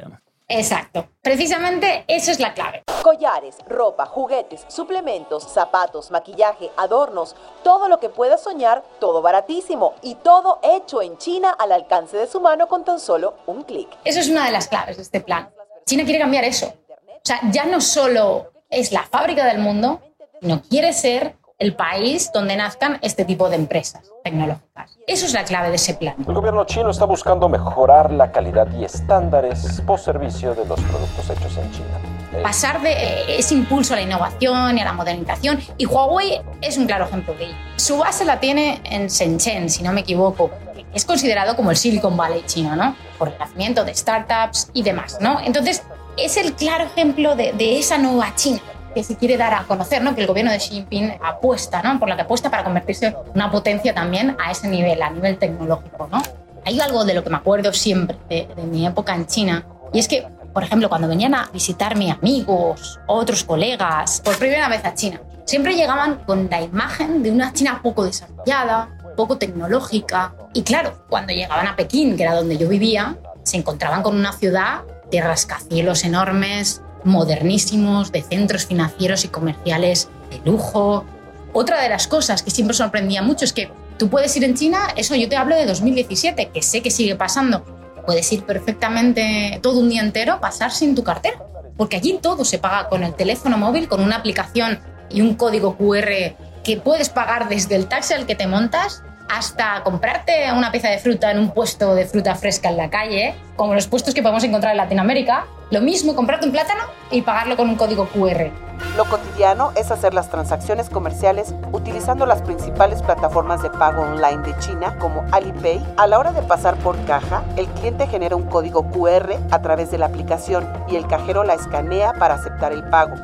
Exacto. 0.49 1.07
Precisamente 1.21 2.03
eso 2.07 2.31
es 2.31 2.39
la 2.39 2.53
clave. 2.53 2.83
Collares, 3.01 3.57
ropa, 3.67 4.05
juguetes, 4.05 4.65
suplementos, 4.67 5.43
zapatos, 5.51 6.11
maquillaje, 6.11 6.69
adornos, 6.75 7.35
todo 7.63 7.87
lo 7.87 7.99
que 7.99 8.09
puedas 8.09 8.43
soñar, 8.43 8.83
todo 8.99 9.21
baratísimo 9.21 9.93
y 10.01 10.15
todo 10.15 10.59
hecho 10.63 11.01
en 11.01 11.17
China 11.17 11.51
al 11.51 11.71
alcance 11.71 12.17
de 12.17 12.27
su 12.27 12.41
mano 12.41 12.67
con 12.67 12.83
tan 12.83 12.99
solo 12.99 13.35
un 13.45 13.63
clic. 13.63 13.89
Eso 14.03 14.19
es 14.19 14.29
una 14.29 14.45
de 14.45 14.51
las 14.51 14.67
claves 14.67 14.97
de 14.97 15.03
este 15.03 15.21
plan. 15.21 15.49
China 15.85 16.03
quiere 16.03 16.19
cambiar 16.19 16.43
eso. 16.43 16.67
O 16.67 17.25
sea, 17.25 17.39
ya 17.51 17.65
no 17.65 17.79
solo 17.79 18.51
es 18.69 18.91
la 18.91 19.03
fábrica 19.03 19.45
del 19.45 19.59
mundo, 19.59 20.01
sino 20.41 20.61
quiere 20.61 20.93
ser 20.93 21.37
el 21.63 21.75
país 21.75 22.29
donde 22.33 22.57
nazcan 22.57 22.99
este 23.01 23.23
tipo 23.23 23.49
de 23.49 23.55
empresas 23.55 24.01
tecnológicas. 24.21 24.97
Eso 25.07 25.25
es 25.25 25.33
la 25.33 25.45
clave 25.45 25.69
de 25.69 25.75
ese 25.75 25.93
plan. 25.93 26.13
El 26.27 26.33
gobierno 26.33 26.65
chino 26.65 26.89
está 26.89 27.05
buscando 27.05 27.47
mejorar 27.47 28.11
la 28.11 28.33
calidad 28.33 28.67
y 28.77 28.83
estándares 28.83 29.81
post-servicio 29.87 30.55
de 30.55 30.65
los 30.65 30.79
productos 30.81 31.29
hechos 31.29 31.57
en 31.57 31.71
China. 31.71 32.43
Pasar 32.43 32.81
de 32.81 32.91
eh, 32.91 33.37
ese 33.37 33.53
impulso 33.53 33.93
a 33.93 33.95
la 33.95 34.01
innovación 34.01 34.77
y 34.77 34.81
a 34.81 34.85
la 34.85 34.91
modernización, 34.91 35.59
y 35.77 35.85
Huawei 35.85 36.41
es 36.61 36.77
un 36.77 36.85
claro 36.85 37.05
ejemplo 37.05 37.33
de 37.35 37.45
ello. 37.45 37.55
Su 37.77 37.97
base 37.97 38.25
la 38.25 38.41
tiene 38.41 38.81
en 38.83 39.07
Shenzhen, 39.07 39.69
si 39.69 39.83
no 39.83 39.93
me 39.93 40.01
equivoco. 40.01 40.51
Es 40.93 41.05
considerado 41.05 41.55
como 41.55 41.71
el 41.71 41.77
Silicon 41.77 42.17
Valley 42.17 42.43
chino, 42.45 42.75
¿no? 42.75 42.95
Por 43.17 43.29
el 43.29 43.37
nacimiento 43.37 43.85
de 43.85 43.95
startups 43.95 44.69
y 44.73 44.83
demás, 44.83 45.17
¿no? 45.21 45.39
Entonces, 45.39 45.83
es 46.17 46.35
el 46.35 46.53
claro 46.55 46.83
ejemplo 46.83 47.35
de, 47.35 47.53
de 47.53 47.79
esa 47.79 47.97
nueva 47.97 48.35
China 48.35 48.59
que 48.93 49.03
se 49.03 49.15
quiere 49.15 49.37
dar 49.37 49.53
a 49.53 49.63
conocer, 49.63 50.01
¿no? 50.01 50.15
que 50.15 50.21
el 50.21 50.27
gobierno 50.27 50.51
de 50.51 50.57
Xi 50.57 50.75
Jinping 50.75 51.13
apuesta, 51.23 51.81
¿no? 51.81 51.99
por 51.99 52.09
la 52.09 52.15
que 52.15 52.23
apuesta 52.23 52.49
para 52.49 52.63
convertirse 52.63 53.07
en 53.07 53.15
una 53.33 53.51
potencia 53.51 53.93
también 53.93 54.35
a 54.43 54.51
ese 54.51 54.67
nivel, 54.67 55.01
a 55.01 55.09
nivel 55.09 55.37
tecnológico. 55.37 56.07
¿no? 56.11 56.21
Hay 56.65 56.79
algo 56.79 57.03
de 57.05 57.13
lo 57.13 57.23
que 57.23 57.29
me 57.29 57.37
acuerdo 57.37 57.73
siempre 57.73 58.17
de, 58.29 58.47
mi 58.63 58.85
época 58.85 59.15
en 59.15 59.25
China, 59.25 59.65
y 59.91 59.99
es 59.99 60.07
que, 60.07 60.25
por 60.53 60.63
ejemplo, 60.63 60.89
cuando 60.89 61.07
venían 61.07 61.35
a 61.35 61.49
visitarme 61.51 62.11
amigos, 62.11 62.99
otros 63.07 63.43
colegas, 63.43 64.21
por 64.21 64.37
primera 64.37 64.67
vez 64.69 64.83
a 64.85 64.93
China, 64.93 65.21
siempre 65.45 65.75
llegaban 65.75 66.23
con 66.25 66.49
la 66.49 66.61
imagen 66.61 67.21
de 67.21 67.31
una 67.31 67.53
China 67.53 67.79
poco 67.83 68.05
desarrollada, 68.05 68.89
poco 69.15 69.37
tecnológica. 69.37 70.33
Y 70.53 70.63
claro, 70.63 71.05
cuando 71.09 71.33
llegaban 71.33 71.67
a 71.67 71.75
Pekín, 71.75 72.15
que 72.17 72.23
era 72.23 72.35
donde 72.35 72.57
yo 72.57 72.67
vivía, 72.67 73.17
se 73.43 73.57
encontraban 73.57 74.01
con 74.01 74.15
una 74.15 74.31
ciudad 74.33 74.81
de 75.11 75.21
rascacielos 75.21 76.03
enormes, 76.03 76.81
modernísimos, 77.03 78.11
de 78.11 78.21
centros 78.21 78.65
financieros 78.65 79.25
y 79.25 79.27
comerciales 79.27 80.09
de 80.29 80.39
lujo. 80.49 81.05
Otra 81.53 81.81
de 81.81 81.89
las 81.89 82.07
cosas 82.07 82.43
que 82.43 82.51
siempre 82.51 82.75
sorprendía 82.75 83.21
mucho 83.21 83.45
es 83.45 83.53
que 83.53 83.71
tú 83.97 84.09
puedes 84.09 84.35
ir 84.37 84.43
en 84.43 84.55
China, 84.55 84.87
eso 84.95 85.15
yo 85.15 85.29
te 85.29 85.35
hablo 85.35 85.55
de 85.55 85.65
2017, 85.65 86.49
que 86.49 86.61
sé 86.61 86.81
que 86.81 86.91
sigue 86.91 87.15
pasando, 87.15 87.63
puedes 88.05 88.31
ir 88.31 88.43
perfectamente 88.43 89.59
todo 89.61 89.79
un 89.79 89.89
día 89.89 90.01
entero 90.01 90.39
pasar 90.39 90.71
sin 90.71 90.95
tu 90.95 91.03
cartera, 91.03 91.43
porque 91.77 91.97
allí 91.97 92.19
todo 92.21 92.45
se 92.45 92.59
paga 92.59 92.89
con 92.89 93.03
el 93.03 93.13
teléfono 93.13 93.57
móvil, 93.57 93.87
con 93.87 94.01
una 94.01 94.17
aplicación 94.17 94.79
y 95.09 95.21
un 95.21 95.35
código 95.35 95.77
QR 95.77 96.35
que 96.63 96.77
puedes 96.77 97.09
pagar 97.09 97.49
desde 97.49 97.75
el 97.75 97.87
taxi 97.87 98.13
al 98.13 98.25
que 98.25 98.35
te 98.35 98.47
montas 98.47 99.03
hasta 99.29 99.83
comprarte 99.83 100.51
una 100.55 100.71
pieza 100.71 100.89
de 100.89 100.99
fruta 100.99 101.31
en 101.31 101.39
un 101.39 101.51
puesto 101.51 101.95
de 101.95 102.05
fruta 102.05 102.35
fresca 102.35 102.69
en 102.69 102.77
la 102.77 102.89
calle, 102.89 103.35
como 103.55 103.73
los 103.73 103.87
puestos 103.87 104.13
que 104.13 104.21
podemos 104.21 104.43
encontrar 104.43 104.71
en 104.71 104.77
Latinoamérica. 104.77 105.45
Lo 105.71 105.81
mismo, 105.81 106.15
comprarte 106.15 106.45
un 106.45 106.51
plátano 106.51 106.83
y 107.09 107.21
pagarlo 107.21 107.57
con 107.57 107.69
un 107.69 107.75
código 107.75 108.07
QR. 108.07 108.51
Lo 108.97 109.05
cotidiano 109.05 109.71
es 109.75 109.89
hacer 109.89 110.13
las 110.13 110.29
transacciones 110.29 110.89
comerciales 110.89 111.55
utilizando 111.71 112.25
las 112.25 112.41
principales 112.41 113.01
plataformas 113.01 113.63
de 113.63 113.69
pago 113.71 114.03
online 114.03 114.43
de 114.43 114.55
China 114.59 114.97
como 114.99 115.25
Alipay. 115.31 115.83
A 115.97 116.05
la 116.05 116.19
hora 116.19 116.31
de 116.31 116.43
pasar 116.43 116.75
por 116.77 117.03
caja, 117.05 117.43
el 117.57 117.65
cliente 117.67 118.07
genera 118.07 118.35
un 118.35 118.43
código 118.43 118.91
QR 118.91 119.35
a 119.49 119.61
través 119.61 119.89
de 119.89 119.97
la 119.97 120.07
aplicación 120.07 120.71
y 120.87 120.95
el 120.95 121.07
cajero 121.07 121.43
la 121.43 121.55
escanea 121.55 122.13
para 122.13 122.35
aceptar 122.35 122.71
el 122.71 122.83
pago 122.83 123.15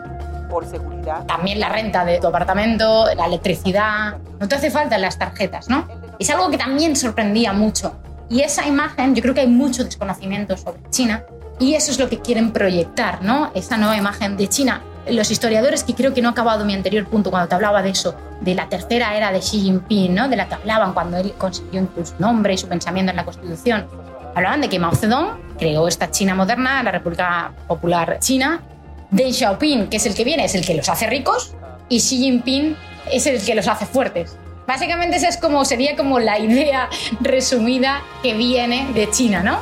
por 0.50 0.66
seguridad. 0.66 1.26
También 1.26 1.60
la 1.60 1.70
renta 1.70 2.04
de 2.04 2.20
tu 2.20 2.28
apartamento, 2.28 3.06
la 3.16 3.26
electricidad, 3.26 4.18
no 4.40 4.48
te 4.48 4.56
hace 4.56 4.72
falta 4.72 4.98
las 4.98 5.18
tarjetas, 5.18 5.70
¿no? 5.70 5.88
Es 6.20 6.30
algo 6.30 6.50
que 6.50 6.58
también 6.58 6.96
sorprendía 6.96 7.54
mucho. 7.54 7.94
Y 8.30 8.42
esa 8.42 8.68
imagen, 8.68 9.16
yo 9.16 9.22
creo 9.22 9.34
que 9.34 9.42
hay 9.42 9.48
mucho 9.48 9.84
desconocimiento 9.84 10.58
sobre 10.58 10.82
China 10.90 11.24
y 11.60 11.76
eso 11.76 11.92
es 11.92 12.00
lo 12.00 12.10
que 12.10 12.20
quieren 12.20 12.52
proyectar, 12.52 13.22
¿no? 13.22 13.52
Esa 13.54 13.78
nueva 13.78 13.98
imagen 13.98 14.38
de 14.38 14.48
China. 14.48 14.82
Los 15.10 15.32
historiadores, 15.32 15.84
que 15.84 15.96
creo 15.96 16.14
que 16.14 16.22
no 16.22 16.30
ha 16.30 16.32
acabado 16.32 16.66
mi 16.66 16.74
anterior 16.74 17.06
punto 17.08 17.32
cuando 17.32 17.48
te 17.48 17.56
hablaba 17.56 17.82
de 17.82 17.90
eso, 17.90 18.16
de 18.42 18.54
la 18.54 18.70
tercera 18.70 19.16
era 19.16 19.32
de 19.32 19.40
Xi 19.40 19.62
Jinping, 19.62 20.14
¿no? 20.14 20.30
De 20.30 20.36
la 20.36 20.48
que 20.48 20.56
hablaban 20.56 20.94
cuando 20.94 21.18
él 21.18 21.34
consiguió 21.38 21.82
incluso 21.82 22.16
su 22.16 22.22
nombre 22.22 22.54
y 22.54 22.58
su 22.58 22.68
pensamiento 22.68 23.10
en 23.10 23.16
la 23.16 23.26
Constitución. 23.26 23.88
Hablaban 24.36 24.62
de 24.62 24.70
que 24.70 24.80
Mao 24.80 24.96
Zedong 24.96 25.58
creó 25.58 25.88
esta 25.88 26.12
China 26.12 26.36
moderna, 26.36 26.84
la 26.84 26.92
República 26.92 27.52
Popular 27.68 28.20
China, 28.20 28.62
Deng 29.12 29.34
Xiaoping, 29.34 29.88
que 29.88 29.98
es 29.98 30.06
el 30.06 30.14
que 30.14 30.24
viene, 30.24 30.46
es 30.46 30.56
el 30.56 30.66
que 30.66 30.76
los 30.76 30.88
hace 30.88 31.08
ricos, 31.08 31.56
y 31.90 32.00
Xi 32.00 32.18
Jinping 32.18 32.76
es 33.12 33.26
el 33.26 33.44
que 33.44 33.56
los 33.56 33.68
hace 33.68 33.86
fuertes. 33.86 34.38
Básicamente 34.68 35.18
esa 35.18 35.30
es 35.30 35.38
como, 35.38 35.66
sería 35.66 35.96
como 35.96 36.20
la 36.20 36.38
idea 36.38 36.90
resumida 37.22 38.04
que 38.22 38.36
viene 38.36 38.88
de 38.94 39.10
China, 39.10 39.42
¿no? 39.42 39.60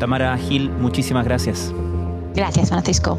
Tamara 0.00 0.36
Gil, 0.38 0.70
muchísimas 0.70 1.24
gracias. 1.24 1.72
Gracias, 2.34 2.68
Francisco. 2.68 3.18